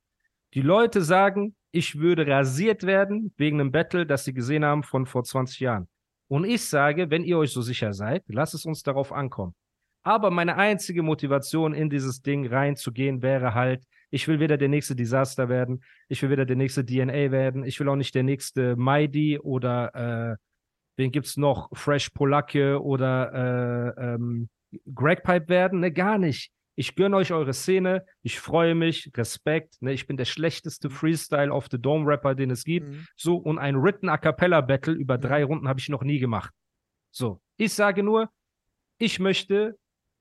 [0.55, 5.07] Die Leute sagen, ich würde rasiert werden wegen einem Battle, das sie gesehen haben von
[5.07, 5.89] vor 20 Jahren.
[6.29, 9.55] Und ich sage, wenn ihr euch so sicher seid, lasst es uns darauf ankommen.
[10.03, 14.95] Aber meine einzige Motivation, in dieses Ding reinzugehen, wäre halt, ich will weder der nächste
[14.95, 18.77] Desaster werden, ich will weder der nächste DNA werden, ich will auch nicht der nächste
[18.77, 20.37] Mighty oder äh,
[20.97, 21.69] wen gibt's noch?
[21.73, 24.49] Fresh Polacke oder äh, ähm,
[24.95, 25.81] Greg Pipe werden?
[25.81, 26.53] Ne, gar nicht.
[26.77, 28.05] Ich gönne euch eure Szene.
[28.23, 29.11] Ich freue mich.
[29.17, 29.81] Respekt.
[29.81, 29.93] Ne?
[29.93, 32.89] Ich bin der schlechteste Freestyle of the Dome Rapper, den es gibt.
[32.89, 33.07] Mhm.
[33.17, 36.53] So, und ein Written A Cappella Battle über drei Runden habe ich noch nie gemacht.
[37.11, 38.31] So, ich sage nur,
[38.99, 39.79] ich möchte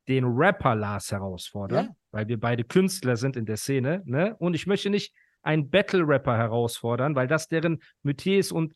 [0.08, 1.96] den Rapper Lars herausfordern, ja.
[2.12, 4.02] weil wir beide Künstler sind in der Szene.
[4.06, 4.36] Ne?
[4.38, 8.74] Und ich möchte nicht einen Battle Rapper herausfordern, weil das deren Metier ist und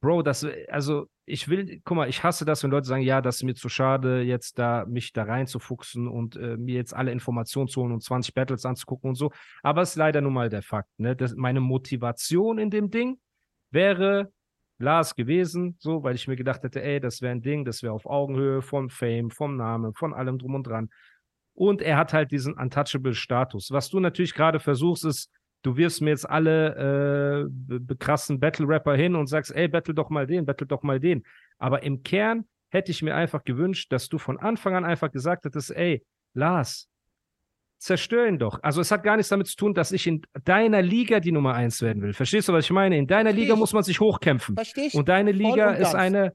[0.00, 3.36] Bro, das, also ich will, guck mal, ich hasse das, wenn Leute sagen, ja, das
[3.36, 7.68] ist mir zu schade, jetzt da mich da reinzufuchsen und äh, mir jetzt alle Informationen
[7.68, 9.30] zu holen und 20 Battles anzugucken und so.
[9.62, 10.88] Aber es ist leider nun mal der Fakt.
[10.98, 11.14] Ne?
[11.14, 13.20] Das, meine Motivation in dem Ding
[13.70, 14.32] wäre
[14.78, 17.92] Lars gewesen, so, weil ich mir gedacht hätte, ey, das wäre ein Ding, das wäre
[17.92, 20.90] auf Augenhöhe vom Fame, vom Namen, von allem drum und dran.
[21.54, 23.70] Und er hat halt diesen Untouchable-Status.
[23.70, 25.30] Was du natürlich gerade versuchst, ist,
[25.62, 30.26] du wirfst mir jetzt alle äh, krassen Battle-Rapper hin und sagst, ey, battle doch mal
[30.26, 31.24] den, battle doch mal den.
[31.58, 35.44] Aber im Kern hätte ich mir einfach gewünscht, dass du von Anfang an einfach gesagt
[35.44, 36.04] hättest, ey,
[36.34, 36.88] Lars,
[37.78, 38.60] zerstör ihn doch.
[38.62, 41.54] Also es hat gar nichts damit zu tun, dass ich in deiner Liga die Nummer
[41.54, 42.12] eins werden will.
[42.12, 42.96] Verstehst du, was ich meine?
[42.96, 43.58] In deiner Versteh Liga ich.
[43.58, 44.54] muss man sich hochkämpfen.
[44.54, 44.94] Versteh ich.
[44.94, 46.32] Und deine Liga und ist eine,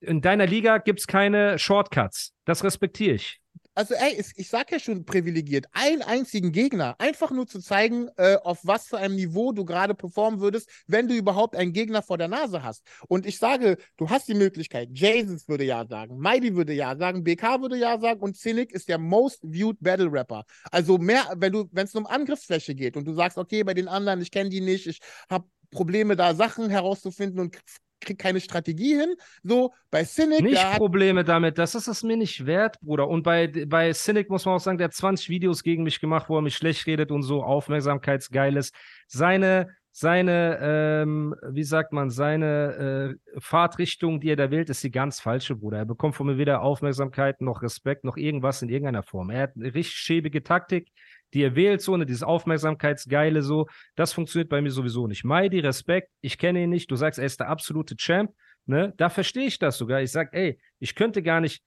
[0.00, 2.34] in deiner Liga gibt es keine Shortcuts.
[2.44, 3.40] Das respektiere ich
[3.78, 8.36] also ey, ich sag ja schon privilegiert, einen einzigen Gegner, einfach nur zu zeigen, äh,
[8.42, 12.18] auf was für einem Niveau du gerade performen würdest, wenn du überhaupt einen Gegner vor
[12.18, 12.84] der Nase hast.
[13.06, 17.22] Und ich sage, du hast die Möglichkeit, Jesus würde ja sagen, Mighty würde ja sagen,
[17.22, 20.42] BK würde ja sagen und Cynic ist der most viewed Battle Rapper.
[20.72, 23.86] Also mehr, wenn du, wenn es um Angriffsfläche geht und du sagst, okay, bei den
[23.86, 24.98] anderen, ich kenne die nicht, ich
[25.30, 27.56] habe Probleme, da Sachen herauszufinden und
[28.00, 29.14] kriegt keine Strategie hin.
[29.42, 30.42] So, bei Cynic.
[30.42, 33.08] Nicht Probleme damit, das ist es mir nicht wert, Bruder.
[33.08, 36.28] Und bei, bei Cynic muss man auch sagen, der hat 20 Videos gegen mich gemacht,
[36.28, 38.72] wo er mich schlecht redet und so aufmerksamkeitsgeiles.
[39.06, 44.90] Seine, seine, ähm, wie sagt man, seine äh, Fahrtrichtung, die er da wählt, ist die
[44.90, 45.78] ganz falsche, Bruder.
[45.78, 49.30] Er bekommt von mir weder Aufmerksamkeit noch Respekt noch irgendwas in irgendeiner Form.
[49.30, 50.92] Er hat eine richtig schäbige Taktik
[51.34, 53.66] die er wählt, so, ne, dieses Aufmerksamkeitsgeile, so,
[53.96, 55.24] das funktioniert bei mir sowieso nicht.
[55.24, 58.32] Mighty, Respekt, ich kenne ihn nicht, du sagst, er ist der absolute Champ,
[58.66, 60.00] ne, da verstehe ich das sogar.
[60.02, 61.62] Ich sag, ey, ich könnte gar nicht,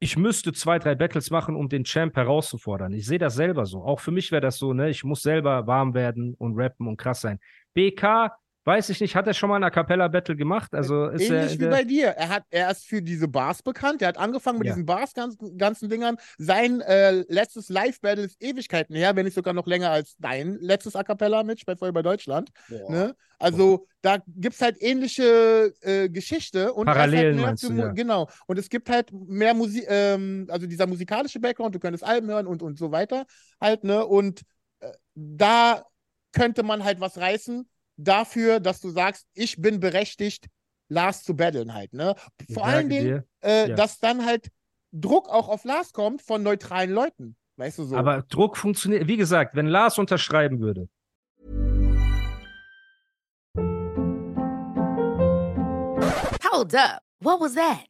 [0.00, 2.92] ich müsste zwei, drei Battles machen, um den Champ herauszufordern.
[2.94, 3.82] Ich sehe das selber so.
[3.82, 6.96] Auch für mich wäre das so, ne, ich muss selber warm werden und rappen und
[6.96, 7.38] krass sein.
[7.74, 8.32] BK,
[8.64, 10.74] Weiß ich nicht, hat er schon mal ein A Cappella Battle gemacht?
[10.74, 12.08] Also ist Ähnlich er, wie bei dir.
[12.08, 14.02] Er, hat, er ist für diese Bars bekannt.
[14.02, 14.74] Er hat angefangen mit ja.
[14.74, 16.18] diesen Bars, ganzen, ganzen Dingern.
[16.36, 20.94] Sein äh, letztes Live-Battle ist Ewigkeiten her, wenn nicht sogar noch länger als dein letztes
[20.94, 22.50] A Cappella-Match bei Feuer bei Deutschland.
[22.68, 23.16] Ne?
[23.38, 23.86] Also Boah.
[24.02, 26.74] da gibt es halt ähnliche äh, Geschichte.
[26.74, 27.88] Und Parallelen halt du, ja.
[27.92, 28.28] Genau.
[28.46, 32.46] Und es gibt halt mehr Musik, ähm, also dieser musikalische Background, du könntest Alben hören
[32.46, 33.24] und, und so weiter
[33.58, 34.04] halt, ne?
[34.04, 34.42] Und
[34.80, 35.82] äh, da
[36.32, 37.66] könnte man halt was reißen
[38.04, 40.46] dafür, dass du sagst, ich bin berechtigt,
[40.88, 41.92] Lars zu battlen halt.
[41.92, 42.14] Ne?
[42.52, 43.76] Vor allen Dingen, äh, ja.
[43.76, 44.50] dass dann halt
[44.92, 47.36] Druck auch auf Lars kommt von neutralen Leuten.
[47.56, 47.96] Weißt du so?
[47.96, 50.88] Aber Druck funktioniert, wie gesagt, wenn Lars unterschreiben würde.
[56.50, 57.02] Hold up.
[57.20, 57.89] What was that?